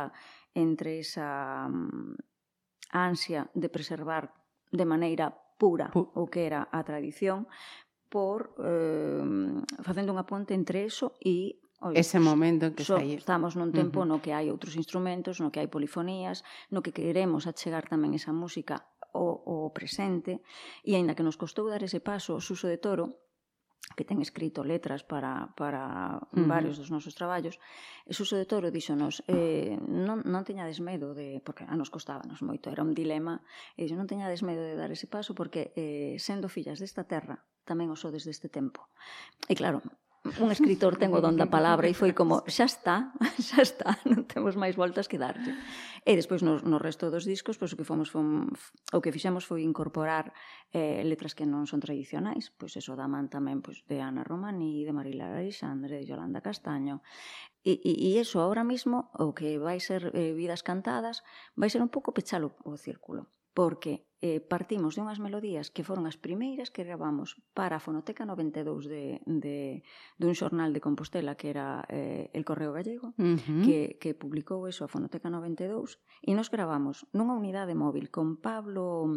entre 0.55 1.03
esa 1.03 1.67
mm, 1.67 2.32
a 2.93 3.09
ansia 3.09 3.49
de 3.57 3.69
preservar 3.73 4.31
de 4.71 4.85
maneira 4.85 5.33
pura 5.57 5.91
Pu 5.91 6.13
o 6.15 6.29
que 6.29 6.45
era 6.47 6.69
a 6.71 6.81
tradición 6.85 7.49
por 8.13 8.53
eh, 8.61 9.25
facendo 9.81 10.13
unha 10.13 10.29
ponte 10.29 10.53
entre 10.53 10.85
eso 10.85 11.17
e 11.19 11.59
Oi, 11.83 11.99
ese 11.99 12.23
momento 12.23 12.71
en 12.71 12.79
que 12.79 12.87
so, 12.87 12.95
saí. 12.95 13.19
Estamos 13.19 13.59
nun 13.59 13.75
tempo 13.75 13.99
uh 13.99 14.07
-huh. 14.07 14.11
no 14.15 14.23
que 14.23 14.31
hai 14.31 14.55
outros 14.55 14.79
instrumentos, 14.79 15.43
no 15.43 15.51
que 15.51 15.59
hai 15.59 15.67
polifonías, 15.67 16.47
no 16.71 16.79
que 16.79 16.95
queremos 16.95 17.51
achegar 17.51 17.91
tamén 17.91 18.15
esa 18.15 18.31
música 18.31 18.87
o, 19.11 19.27
o 19.43 19.57
presente, 19.75 20.41
e 20.87 20.95
aínda 20.95 21.19
que 21.19 21.27
nos 21.27 21.35
costou 21.35 21.67
dar 21.67 21.83
ese 21.83 21.99
paso 21.99 22.39
o 22.39 22.45
suso 22.45 22.71
de 22.71 22.79
toro, 22.79 23.22
que 23.97 24.07
ten 24.09 24.23
escrito 24.23 24.64
letras 24.64 25.03
para, 25.05 25.53
para 25.59 26.16
uh 26.33 26.47
varios 26.49 26.79
dos 26.81 26.88
nosos 26.88 27.14
traballos, 27.14 27.59
e 28.09 28.12
Suso 28.16 28.38
de 28.38 28.47
Toro 28.49 28.73
dixonos, 28.73 29.21
eh, 29.29 29.77
non, 29.87 30.25
non 30.25 30.42
teñades 30.47 30.81
medo 30.81 31.12
de, 31.12 31.42
porque 31.45 31.66
a 31.68 31.75
nos 31.77 31.92
costábanos 31.92 32.40
moito, 32.40 32.71
era 32.73 32.83
un 32.83 32.97
dilema, 32.97 33.42
e 33.77 33.85
dixo, 33.85 33.99
non 33.99 34.09
teñades 34.09 34.40
medo 34.47 34.62
de 34.64 34.79
dar 34.79 34.90
ese 34.90 35.07
paso 35.11 35.37
porque 35.37 35.75
eh, 35.77 36.16
sendo 36.18 36.49
fillas 36.49 36.81
desta 36.81 37.05
terra, 37.05 37.45
tamén 37.68 37.92
o 37.92 37.97
sodes 37.99 38.25
deste 38.25 38.49
tempo. 38.49 38.88
E 39.47 39.55
claro, 39.55 39.85
un 40.23 40.55
escritor 40.55 40.95
ten 41.03 41.11
o 41.11 41.19
don 41.19 41.35
da 41.35 41.51
palabra 41.51 41.91
e 41.91 41.99
foi 41.99 42.15
como, 42.15 42.47
xa 42.47 42.71
está, 42.71 43.11
xa 43.49 43.59
está, 43.59 43.99
non 44.07 44.23
temos 44.31 44.55
máis 44.55 44.79
voltas 44.79 45.11
que 45.11 45.19
darlle. 45.19 45.59
E 46.07 46.15
despois 46.15 46.47
no, 46.47 46.63
no 46.63 46.79
resto 46.79 47.11
dos 47.11 47.27
discos, 47.27 47.59
pois 47.59 47.75
o 47.75 47.79
que 47.79 47.87
fomos 47.87 48.11
fom, 48.15 48.47
o 48.95 48.99
que 49.03 49.11
fixemos 49.11 49.43
foi 49.43 49.67
incorporar 49.67 50.31
eh, 50.71 51.03
letras 51.03 51.35
que 51.35 51.43
non 51.43 51.67
son 51.67 51.83
tradicionais, 51.83 52.55
pois 52.55 52.79
eso 52.79 52.95
da 52.95 53.11
man 53.11 53.27
tamén 53.27 53.59
pois, 53.67 53.83
de 53.91 53.99
Ana 53.99 54.23
Romani, 54.23 54.87
de 54.87 54.95
Marila 54.95 55.27
Alexandre, 55.35 55.99
de 55.99 56.07
Yolanda 56.07 56.39
Castaño. 56.39 57.03
E, 57.67 57.83
e, 57.83 58.15
e 58.15 58.23
eso 58.23 58.39
ahora 58.39 58.63
mismo, 58.63 59.11
o 59.19 59.35
que 59.35 59.59
vai 59.59 59.83
ser 59.83 60.15
eh, 60.15 60.35
Vidas 60.39 60.63
Cantadas, 60.63 61.27
vai 61.59 61.67
ser 61.67 61.83
un 61.83 61.91
pouco 61.91 62.15
pechalo 62.15 62.55
o 62.63 62.79
círculo 62.79 63.27
porque 63.55 64.07
eh, 64.23 64.41
partimos 64.41 64.95
de 64.95 65.03
unhas 65.03 65.19
melodías 65.19 65.75
que 65.75 65.83
foron 65.83 66.07
as 66.07 66.15
primeiras 66.17 66.71
que 66.71 66.87
gravamos 66.87 67.37
para 67.53 67.77
a 67.77 67.85
Fonoteca 67.85 68.23
92 68.23 68.87
de, 68.87 69.05
de, 69.27 69.83
dun 70.17 70.38
xornal 70.38 70.71
de 70.71 70.81
Compostela 70.81 71.35
que 71.35 71.51
era 71.51 71.83
eh, 71.91 72.31
El 72.31 72.47
Correo 72.47 72.73
Gallego, 72.73 73.12
uh 73.19 73.37
-huh. 73.37 73.62
que, 73.67 73.99
que 73.99 74.15
publicou 74.15 74.71
eso 74.71 74.87
a 74.87 74.93
Fonoteca 74.93 75.27
92, 75.27 75.99
e 76.23 76.33
nos 76.38 76.49
gravamos 76.55 77.03
nunha 77.11 77.35
unidade 77.35 77.75
móvil 77.75 78.15
con 78.15 78.38
Pablo 78.38 79.11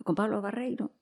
con 0.00 0.14
Pablo 0.16 0.40
Barreiro 0.40 0.96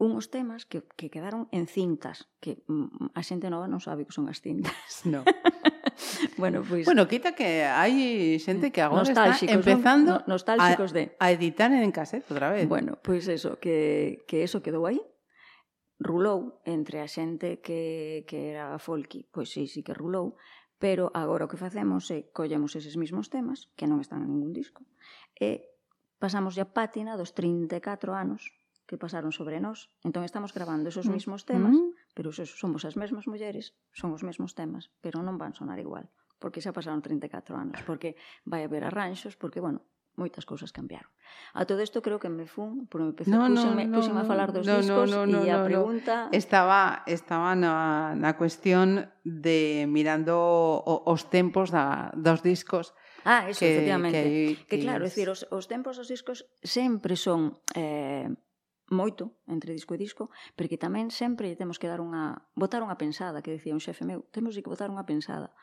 unhos 0.00 0.32
temas 0.32 0.64
que, 0.64 0.80
que 0.96 1.12
quedaron 1.12 1.46
en 1.52 1.68
cintas, 1.68 2.32
que 2.40 2.64
mm, 2.64 3.12
a 3.12 3.20
xente 3.20 3.52
nova 3.52 3.68
non 3.68 3.84
sabe 3.84 4.08
que 4.08 4.16
son 4.16 4.32
as 4.32 4.40
cintas. 4.40 5.04
No. 5.04 5.20
bueno, 6.36 6.60
pois... 6.60 6.84
Pues, 6.84 6.86
bueno, 6.86 7.08
quita 7.08 7.34
que 7.34 7.64
hai 7.64 8.38
xente 8.38 8.70
que 8.70 8.82
agora 8.82 9.02
está 9.02 9.34
empezando 9.46 10.24
no, 10.24 10.36
nostálxicos 10.36 10.90
a, 10.90 10.94
de... 10.94 11.02
a 11.18 11.26
editar 11.30 11.70
en 11.72 11.92
cassette 11.92 12.26
outra 12.30 12.50
vez. 12.50 12.68
Bueno, 12.68 12.98
pois 13.00 13.26
pues 13.26 13.40
eso, 13.40 13.58
que, 13.58 14.24
que 14.26 14.42
eso 14.42 14.62
quedou 14.62 14.86
aí 14.86 15.00
rulou 16.00 16.64
entre 16.64 17.04
a 17.04 17.08
xente 17.08 17.60
que, 17.60 18.24
que 18.24 18.56
era 18.56 18.80
folky, 18.80 19.28
pois 19.28 19.52
sí, 19.52 19.68
sí 19.68 19.84
que 19.84 19.92
rulou, 19.92 20.40
pero 20.80 21.12
agora 21.12 21.44
o 21.44 21.50
que 21.52 21.60
facemos 21.60 22.08
é 22.08 22.32
collemos 22.32 22.72
eses 22.72 22.96
mismos 22.96 23.28
temas, 23.28 23.68
que 23.76 23.84
non 23.84 24.00
están 24.00 24.24
en 24.24 24.32
ningún 24.32 24.56
disco, 24.56 24.88
e 25.36 25.76
pasamos 26.16 26.56
a 26.56 26.66
pátina 26.72 27.20
dos 27.20 27.36
34 27.36 28.16
anos 28.16 28.48
que 28.88 28.98
pasaron 28.98 29.30
sobre 29.30 29.60
nós. 29.60 29.92
Entón 30.02 30.24
estamos 30.24 30.56
grabando 30.56 30.88
esos 30.88 31.06
mm. 31.06 31.14
mismos 31.14 31.44
temas 31.44 31.76
mm 31.76 31.89
pero 32.20 32.36
esos 32.36 32.52
somos 32.52 32.84
as 32.84 33.00
mesmas 33.00 33.24
mulleres, 33.24 33.72
son 33.96 34.12
os 34.12 34.20
mesmos 34.20 34.52
temas, 34.52 34.92
pero 35.00 35.24
non 35.24 35.40
van 35.40 35.56
sonar 35.56 35.80
igual, 35.80 36.12
porque 36.36 36.60
xa 36.60 36.68
pasaron 36.68 37.00
34 37.00 37.56
anos, 37.56 37.80
porque 37.88 38.12
vai 38.44 38.60
haber 38.60 38.84
arranxos, 38.84 39.40
porque, 39.40 39.56
bueno, 39.64 39.88
moitas 40.20 40.44
cousas 40.44 40.68
cambiaron. 40.68 41.08
A 41.56 41.64
todo 41.64 41.80
isto 41.80 42.04
creo 42.04 42.20
que 42.20 42.28
me 42.28 42.44
fun, 42.44 42.84
por 42.92 43.00
me 43.00 43.16
empecé, 43.16 43.32
no, 43.32 43.48
púxenme, 43.48 43.88
no, 43.88 43.96
púxenme 43.96 44.20
no, 44.20 44.28
a 44.28 44.28
falar 44.28 44.52
dos 44.52 44.68
no, 44.68 44.84
discos 44.84 45.08
no, 45.08 45.24
no, 45.24 45.40
e 45.40 45.48
a 45.48 45.64
pregunta... 45.64 46.28
No. 46.28 46.36
Estaba, 46.36 47.08
estaba 47.08 47.56
na, 47.56 48.12
na 48.12 48.36
cuestión 48.36 49.08
de 49.24 49.88
mirando 49.88 50.36
o, 50.36 51.00
os 51.08 51.24
tempos 51.32 51.72
da, 51.72 52.12
dos 52.12 52.44
discos 52.44 52.92
Ah, 53.24 53.48
eso, 53.48 53.64
que, 53.64 53.72
efectivamente. 53.72 54.22
Que, 54.22 54.56
que, 54.68 54.76
que 54.76 54.84
claro, 54.84 55.08
es 55.08 55.16
decir, 55.16 55.28
os, 55.32 55.48
os 55.48 55.68
tempos 55.72 55.96
dos 55.96 56.08
discos 56.08 56.48
sempre 56.60 57.16
son 57.16 57.56
eh, 57.72 58.28
moito 58.90 59.38
entre 59.46 59.72
disco 59.72 59.94
e 59.94 60.02
disco, 60.02 60.28
porque 60.58 60.76
tamén 60.76 61.14
sempre 61.14 61.48
lle 61.48 61.56
temos 61.56 61.78
que 61.78 61.88
dar 61.88 62.02
unha 62.02 62.44
botar 62.58 62.82
unha 62.82 62.98
pensada, 62.98 63.40
que 63.40 63.54
decía 63.54 63.72
un 63.72 63.80
xefe 63.80 64.02
meu, 64.04 64.26
temos 64.34 64.58
que 64.58 64.66
botar 64.66 64.90
unha 64.90 65.06
pensada. 65.06 65.54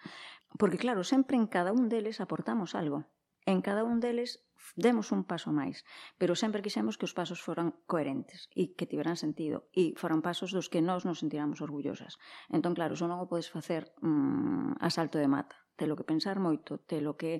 Porque 0.56 0.80
claro, 0.80 1.04
sempre 1.04 1.36
en 1.36 1.46
cada 1.46 1.76
un 1.76 1.92
deles 1.92 2.24
aportamos 2.24 2.74
algo. 2.74 3.04
En 3.48 3.60
cada 3.64 3.84
un 3.84 4.00
deles 4.00 4.44
demos 4.76 5.12
un 5.12 5.24
paso 5.24 5.52
máis, 5.56 5.84
pero 6.20 6.36
sempre 6.36 6.64
quixemos 6.64 7.00
que 7.00 7.08
os 7.08 7.16
pasos 7.16 7.40
foran 7.40 7.76
coherentes 7.88 8.52
e 8.52 8.76
que 8.76 8.90
tiveran 8.90 9.16
sentido 9.16 9.72
e 9.72 9.96
foran 9.96 10.20
pasos 10.20 10.52
dos 10.52 10.68
que 10.68 10.84
nós 10.84 11.08
nos 11.08 11.24
sentiramos 11.24 11.64
orgullosas. 11.64 12.20
Entón, 12.52 12.76
claro, 12.76 13.00
só 13.00 13.08
non 13.08 13.24
o 13.24 13.30
podes 13.32 13.48
facer 13.48 13.92
mm, 14.04 14.84
a 14.84 14.90
salto 14.92 15.20
de 15.20 15.32
mata. 15.32 15.56
Te 15.80 15.88
lo 15.88 15.96
que 15.96 16.08
pensar 16.08 16.40
moito, 16.44 16.80
te 16.84 17.00
lo 17.00 17.16
que 17.16 17.40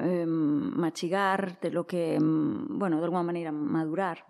eh, 0.00 0.26
machigar, 0.26 1.60
te 1.62 1.70
lo 1.70 1.86
que, 1.86 2.18
mm, 2.18 2.78
bueno, 2.78 2.98
de 2.98 3.06
alguma 3.06 3.22
maneira 3.22 3.52
madurar 3.52 4.26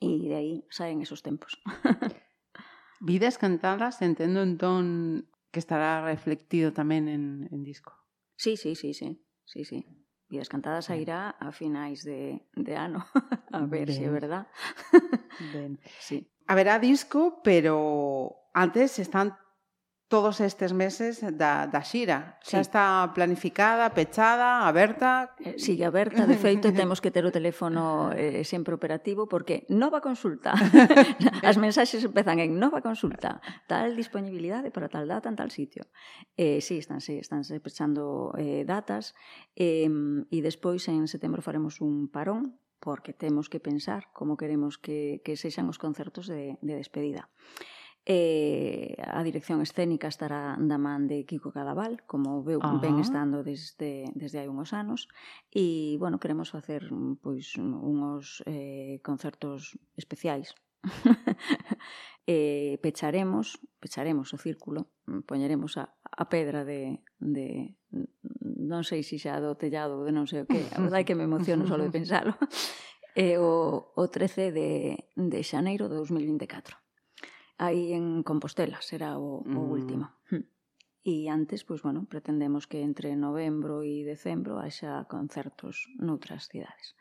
e 0.00 0.18
de 0.26 0.34
aí 0.34 0.54
saen 0.72 1.04
esos 1.04 1.20
tempos. 1.22 1.60
Vidas 3.00 3.36
cantadas, 3.36 4.02
entendo 4.02 4.42
entón 4.42 5.28
que 5.52 5.60
estará 5.60 6.02
reflectido 6.04 6.72
tamén 6.72 7.06
en, 7.06 7.46
en 7.52 7.60
disco. 7.62 7.94
Sí, 8.40 8.56
sí, 8.56 8.74
sí, 8.74 8.96
sí, 8.96 9.20
sí, 9.44 9.64
sí. 9.64 9.84
Vidas 10.30 10.48
Cantadas 10.48 10.86
sairá 10.86 11.34
a 11.42 11.50
finais 11.50 12.06
de, 12.06 12.46
de 12.54 12.76
ano. 12.76 13.02
a 13.50 13.66
ver 13.66 13.90
se 13.90 14.06
é 14.06 14.10
verdad. 14.10 14.46
ben. 15.52 15.78
Sí. 15.98 16.30
Haberá 16.46 16.78
disco, 16.78 17.42
pero 17.42 18.50
antes 18.54 18.98
están 18.98 19.34
todos 20.10 20.40
estes 20.40 20.74
meses 20.74 21.22
da, 21.22 21.70
da 21.70 21.86
xira. 21.86 22.34
Xa 22.42 22.58
sí. 22.58 22.66
está 22.66 23.14
planificada, 23.14 23.94
pechada, 23.94 24.66
aberta... 24.66 25.38
Eh, 25.38 25.54
Sigue 25.54 25.86
aberta, 25.86 26.26
de 26.26 26.34
feito, 26.34 26.74
temos 26.80 26.98
que 26.98 27.14
ter 27.14 27.22
o 27.22 27.30
teléfono 27.30 28.10
eh, 28.18 28.42
sempre 28.42 28.74
operativo 28.74 29.30
porque 29.30 29.70
nova 29.70 30.02
consulta. 30.02 30.50
As 31.46 31.62
mensaxes 31.62 32.02
empezan 32.02 32.42
en 32.42 32.58
nova 32.58 32.82
consulta, 32.82 33.38
tal 33.70 33.94
disponibilidade 33.94 34.74
para 34.74 34.90
tal 34.90 35.06
data 35.06 35.30
en 35.30 35.38
tal 35.38 35.54
sitio. 35.54 35.86
Eh, 36.34 36.58
sí, 36.58 36.82
estánse, 36.82 37.22
estánse 37.22 37.62
pechando 37.62 38.34
eh, 38.34 38.66
datas 38.66 39.14
eh, 39.54 39.86
e 39.86 40.38
despois 40.42 40.90
en 40.90 41.06
setembro 41.06 41.38
faremos 41.38 41.78
un 41.78 42.10
parón 42.10 42.58
porque 42.82 43.14
temos 43.14 43.46
que 43.46 43.62
pensar 43.62 44.10
como 44.10 44.34
queremos 44.34 44.74
que, 44.74 45.22
que 45.22 45.38
sexan 45.38 45.70
os 45.70 45.78
concertos 45.78 46.26
de, 46.26 46.58
de 46.66 46.74
despedida. 46.74 47.30
E 48.08 48.96
a 48.96 49.20
dirección 49.20 49.60
escénica 49.60 50.08
estará 50.08 50.56
da 50.56 50.78
man 50.80 51.04
de 51.04 51.28
Kiko 51.28 51.52
Cadaval, 51.52 52.00
como 52.08 52.40
veu, 52.40 52.58
Ajá. 52.64 52.80
ben 52.80 52.96
estando 52.96 53.44
desde, 53.44 54.08
desde 54.16 54.40
hai 54.40 54.48
unhos 54.48 54.72
anos. 54.72 55.04
E, 55.52 56.00
bueno, 56.00 56.16
queremos 56.16 56.48
facer 56.48 56.88
pois 57.20 57.60
unhos 57.60 58.40
eh, 58.48 59.04
concertos 59.04 59.76
especiais 60.00 60.56
e 62.24 62.80
pecharemos, 62.80 63.60
pecharemos 63.84 64.32
o 64.32 64.40
círculo, 64.40 64.88
poñeremos 65.28 65.76
a, 65.76 65.92
a 66.00 66.24
pedra 66.32 66.64
de, 66.64 67.04
de 67.20 67.76
non 67.92 68.80
sei 68.80 69.04
se 69.04 69.20
xa 69.20 69.36
do 69.44 69.60
tellado 69.60 70.08
de 70.08 70.12
non 70.16 70.24
sei 70.24 70.44
o 70.44 70.48
que, 70.48 70.64
a 70.72 70.80
verdade 70.80 71.04
que 71.04 71.18
me 71.18 71.28
emociono 71.28 71.68
só 71.68 71.76
de 71.76 71.92
pensalo, 71.96 72.32
e 73.12 73.36
o, 73.36 73.92
o 73.92 74.04
13 74.08 74.56
de, 74.56 74.70
de 75.20 75.40
xaneiro 75.44 75.84
de 75.92 76.00
2024 76.00 76.79
aí 77.60 77.92
en 77.92 78.24
Compostela 78.24 78.80
será 78.80 79.20
o, 79.20 79.44
mm. 79.44 79.56
o 79.56 79.62
último. 79.68 80.06
E 81.04 81.28
hmm. 81.28 81.32
antes, 81.32 81.64
pois, 81.64 81.84
bueno, 81.84 82.08
pretendemos 82.08 82.64
que 82.64 82.80
entre 82.80 83.12
novembro 83.16 83.84
e 83.84 84.04
decembro 84.04 84.60
haxa 84.60 85.04
concertos 85.08 85.88
noutras 86.00 86.48
cidades. 86.48 86.96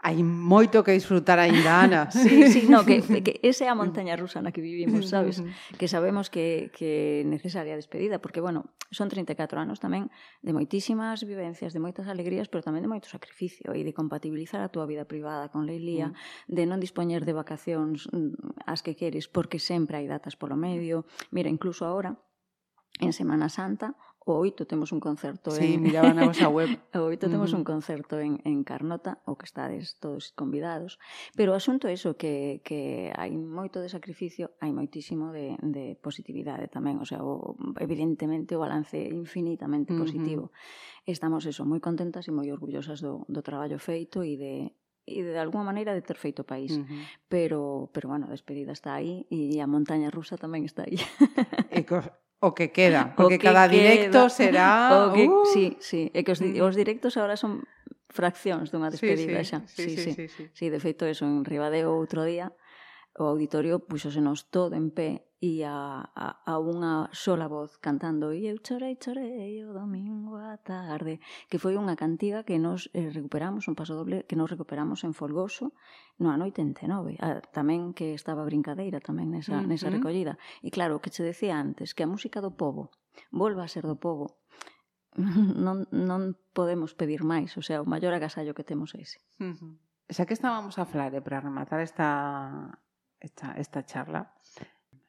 Hai 0.00 0.22
moito 0.24 0.84
que 0.86 0.96
disfrutar 0.96 1.36
aínda, 1.36 1.84
Ana. 1.84 2.02
sí, 2.14 2.48
sí, 2.48 2.60
no, 2.68 2.84
que, 2.84 3.00
que 3.24 3.40
esa 3.44 3.64
é 3.64 3.68
a 3.68 3.76
montaña 3.76 4.16
rusa 4.16 4.40
na 4.40 4.52
que 4.52 4.64
vivimos, 4.64 5.12
sabes? 5.12 5.40
Mm. 5.40 5.76
Que 5.76 5.88
sabemos 5.88 6.32
que, 6.32 6.72
que 6.72 7.24
é 7.24 7.28
necesaria 7.28 7.76
despedida, 7.76 8.20
porque, 8.20 8.40
bueno, 8.40 8.72
son 8.90 9.08
34 9.12 9.60
anos 9.60 9.78
tamén 9.84 10.08
de 10.40 10.56
moitísimas 10.56 11.20
vivencias, 11.24 11.76
de 11.76 11.80
moitas 11.80 12.08
alegrías, 12.08 12.48
pero 12.48 12.64
tamén 12.64 12.80
de 12.80 12.90
moito 12.90 13.08
sacrificio 13.08 13.76
e 13.76 13.84
de 13.84 13.92
compatibilizar 13.92 14.64
a 14.64 14.72
túa 14.72 14.88
vida 14.88 15.04
privada 15.04 15.52
con 15.52 15.68
Leilía, 15.68 16.12
mm. 16.12 16.16
de 16.48 16.64
non 16.64 16.80
dispoñer 16.80 17.28
de 17.28 17.36
vacacións 17.36 18.08
mm, 18.08 18.64
as 18.64 18.80
que 18.80 18.96
queres 18.96 19.28
porque 19.28 19.60
sempre 19.60 20.00
hai 20.00 20.08
datas 20.08 20.40
polo 20.40 20.56
medio. 20.56 21.04
Mira, 21.28 21.52
incluso 21.52 21.84
agora, 21.84 22.16
en 22.98 23.12
Semana 23.12 23.48
Santa, 23.48 23.94
o 24.28 24.36
oito 24.44 24.68
temos 24.68 24.92
un 24.92 25.00
concerto 25.00 25.50
sí, 25.56 25.74
en... 25.74 25.80
miraba 25.80 26.12
na 26.12 26.28
vosa 26.28 26.52
web. 26.52 26.68
o 26.92 27.08
oito 27.08 27.32
temos 27.32 27.48
uh 27.50 27.56
-huh. 27.56 27.58
un 27.60 27.64
concerto 27.64 28.20
en, 28.20 28.44
en 28.44 28.60
Carnota, 28.60 29.24
o 29.24 29.40
que 29.40 29.48
estades 29.48 29.96
todos 29.96 30.36
convidados. 30.36 31.00
Pero 31.32 31.56
o 31.56 31.56
asunto 31.56 31.88
é 31.88 31.96
iso, 31.96 32.20
que, 32.20 32.60
que 32.60 33.08
hai 33.16 33.32
moito 33.32 33.80
de 33.80 33.88
sacrificio, 33.88 34.52
hai 34.60 34.68
moitísimo 34.68 35.32
de, 35.32 35.56
de 35.64 35.96
positividade 35.96 36.68
tamén, 36.68 37.00
o 37.00 37.08
sea, 37.08 37.24
o, 37.24 37.56
evidentemente 37.80 38.52
o 38.52 38.60
balance 38.60 39.00
é 39.00 39.08
infinitamente 39.08 39.96
positivo. 39.96 40.52
Uh 40.52 40.52
-huh. 40.52 41.12
Estamos 41.16 41.48
eso, 41.48 41.64
moi 41.64 41.80
contentas 41.80 42.28
e 42.28 42.32
moi 42.36 42.52
orgullosas 42.52 43.00
do, 43.00 43.24
do 43.32 43.40
traballo 43.40 43.80
feito 43.80 44.20
e 44.20 44.36
de, 44.36 44.54
e 45.08 45.24
de 45.24 45.40
alguma 45.40 45.64
maneira 45.64 45.96
de 45.96 46.04
ter 46.04 46.20
feito 46.20 46.44
o 46.44 46.48
país. 46.52 46.76
Uh 46.76 46.84
-huh. 46.84 47.00
Pero, 47.32 47.88
pero 47.96 48.12
bueno, 48.12 48.28
a 48.28 48.34
despedida 48.36 48.76
está 48.76 48.92
aí 48.92 49.24
e 49.32 49.56
a 49.64 49.64
montaña 49.64 50.12
rusa 50.12 50.36
tamén 50.36 50.68
está 50.68 50.84
aí. 50.84 51.00
E, 51.72 51.80
co, 51.88 52.04
O 52.38 52.54
que 52.54 52.70
queda, 52.70 53.14
porque 53.18 53.38
que 53.38 53.46
cada 53.50 53.66
directo 53.66 54.26
queda. 54.26 54.30
será... 54.30 54.70
O 55.06 55.12
que, 55.12 55.26
uh. 55.26 55.44
Sí, 55.50 55.76
sí, 55.82 56.10
é 56.14 56.22
que 56.22 56.30
os, 56.30 56.38
mm. 56.38 56.62
os 56.62 56.74
directos 56.78 57.18
agora 57.18 57.34
son 57.34 57.66
fraccións 58.08 58.70
dunha 58.70 58.88
despedida 58.88 59.42
sí, 59.42 59.44
sí, 59.44 59.50
xa. 59.50 59.58
Sí 59.66 59.82
sí 59.84 59.90
sí, 59.90 60.00
sí, 60.00 60.10
sí, 60.14 60.24
sí. 60.30 60.44
sí, 60.54 60.66
de 60.70 60.78
feito, 60.78 61.04
eso, 61.04 61.26
en 61.26 61.42
Ribadeo 61.42 61.92
outro 61.92 62.22
día, 62.22 62.54
o 63.18 63.26
auditorio 63.26 63.82
púxose 63.82 64.22
nos 64.22 64.46
todo 64.48 64.78
en 64.78 64.94
pé 64.94 65.27
e 65.38 65.62
a, 65.62 66.02
a, 66.18 66.26
a 66.42 66.54
unha 66.58 67.06
sola 67.14 67.46
voz 67.46 67.78
cantando 67.78 68.34
e 68.34 68.50
eu 68.50 68.58
chorei, 68.58 68.98
chorei 68.98 69.62
o 69.62 69.70
domingo 69.70 70.34
a 70.34 70.58
tarde 70.58 71.22
que 71.46 71.62
foi 71.62 71.78
unha 71.78 71.94
cantiga 71.94 72.42
que 72.42 72.58
nos 72.58 72.90
eh, 72.90 73.06
recuperamos 73.14 73.70
un 73.70 73.78
paso 73.78 73.94
doble 73.94 74.26
que 74.26 74.34
nos 74.34 74.50
recuperamos 74.50 75.06
en 75.06 75.14
Folgoso 75.14 75.70
no 76.18 76.34
ano 76.34 76.50
89 76.50 77.22
a, 77.22 77.38
tamén 77.54 77.94
que 77.94 78.18
estaba 78.18 78.42
brincadeira 78.42 78.98
tamén 78.98 79.30
nesa, 79.30 79.54
uh 79.54 79.62
-huh. 79.62 79.70
nesa 79.70 79.94
recollida 79.94 80.34
e 80.58 80.74
claro, 80.74 80.98
o 80.98 81.02
que 81.02 81.14
che 81.14 81.22
decía 81.22 81.54
antes 81.54 81.94
que 81.94 82.02
a 82.02 82.10
música 82.10 82.42
do 82.42 82.58
povo 82.58 82.90
volva 83.30 83.62
a 83.62 83.70
ser 83.70 83.86
do 83.86 83.94
povo 83.94 84.42
non, 85.66 85.86
non 85.94 86.34
podemos 86.50 86.98
pedir 86.98 87.22
máis 87.22 87.54
o 87.54 87.62
sea, 87.62 87.78
o 87.78 87.86
maior 87.86 88.10
agasallo 88.10 88.58
que 88.58 88.66
temos 88.66 88.90
é 88.98 89.06
ese 89.06 89.22
uh 89.38 89.54
-huh. 89.54 89.74
Xa 90.08 90.24
que 90.24 90.32
estábamos 90.32 90.80
a 90.80 90.88
falar 90.88 91.12
para 91.20 91.44
rematar 91.44 91.84
esta, 91.84 92.80
esta, 93.20 93.52
esta 93.60 93.84
charla, 93.84 94.32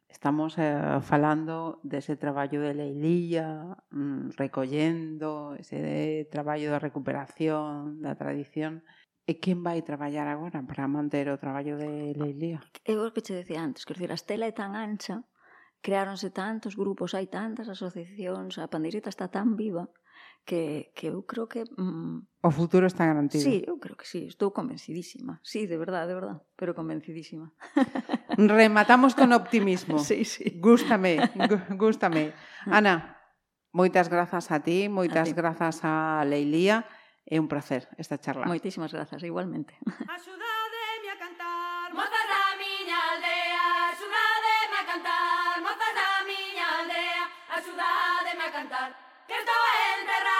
Estamos 0.09 0.57
eh, 0.57 0.99
falando 1.01 1.79
dese 1.85 2.17
traballo 2.17 2.59
de 2.65 2.73
leilía, 2.73 3.77
mm, 3.93 4.33
recollendo, 4.35 5.55
ese 5.55 6.27
traballo 6.33 6.73
de 6.73 6.79
recuperación 6.81 8.01
da 8.01 8.17
tradición. 8.17 8.81
E 9.29 9.37
quen 9.37 9.61
vai 9.61 9.85
traballar 9.85 10.25
agora 10.25 10.65
para 10.65 10.89
manter 10.89 11.29
o 11.29 11.37
traballo 11.37 11.77
de 11.77 12.17
leilía? 12.17 12.57
É 12.81 12.97
o 12.97 13.13
que 13.13 13.21
te 13.21 13.37
decía 13.37 13.61
antes, 13.61 13.85
que 13.85 13.93
a 13.93 14.17
estela 14.17 14.49
é 14.49 14.53
tan 14.57 14.73
ancha, 14.73 15.21
creáronse 15.85 16.33
tantos 16.33 16.73
grupos, 16.73 17.13
hai 17.13 17.29
tantas 17.29 17.69
asociacións, 17.69 18.57
a 18.57 18.65
pandeireta 18.65 19.13
está 19.13 19.29
tan 19.29 19.53
viva, 19.53 19.85
que, 20.41 20.89
que 20.97 21.13
eu 21.13 21.21
creo 21.29 21.45
que... 21.45 21.69
Mm, 21.77 22.25
o 22.41 22.51
futuro 22.51 22.89
está 22.89 23.05
garantido. 23.05 23.45
Sí, 23.45 23.61
eu 23.61 23.77
creo 23.77 23.93
que 23.93 24.09
sí, 24.09 24.25
estou 24.25 24.49
convencidísima. 24.49 25.37
Sí, 25.45 25.69
de 25.69 25.77
verdade, 25.77 26.09
de 26.09 26.17
verdade, 26.17 26.41
pero 26.57 26.73
convencidísima. 26.73 27.53
Rematamos 28.47 29.15
con 29.15 29.33
optimismo. 29.33 29.99
Sí, 30.09 30.23
sí. 30.25 30.59
Gústame, 30.59 31.19
gústame. 31.75 32.33
Mm. 32.65 32.73
Ana, 32.73 32.95
moitas 33.71 34.07
grazas 34.07 34.51
a 34.51 34.59
ti, 34.63 34.87
moitas 34.87 35.29
a 35.29 35.33
ti. 35.33 35.33
grazas 35.33 35.81
a 35.83 36.23
Leilía. 36.25 36.85
É 37.29 37.37
un 37.37 37.47
placer 37.47 37.85
esta 38.01 38.17
charla. 38.17 38.49
Moitísimas 38.49 38.89
grazas, 38.89 39.21
igualmente. 39.21 39.77
Axudademe 39.85 41.09
a 41.13 41.17
cantar, 41.21 41.93
mozas 41.93 42.25
da 42.25 42.57
miña 42.57 42.97
aldea, 43.13 43.93
axudademe 43.93 44.77
a 44.81 44.85
cantar, 44.89 45.55
mozas 45.61 45.93
da 45.93 46.09
miña 46.25 46.65
aldea, 46.81 47.23
axudademe 47.53 48.43
a 48.49 48.51
cantar, 48.57 48.89
que 49.29 49.35
estou 49.37 49.63
en 49.93 49.99
terra. 50.09 50.39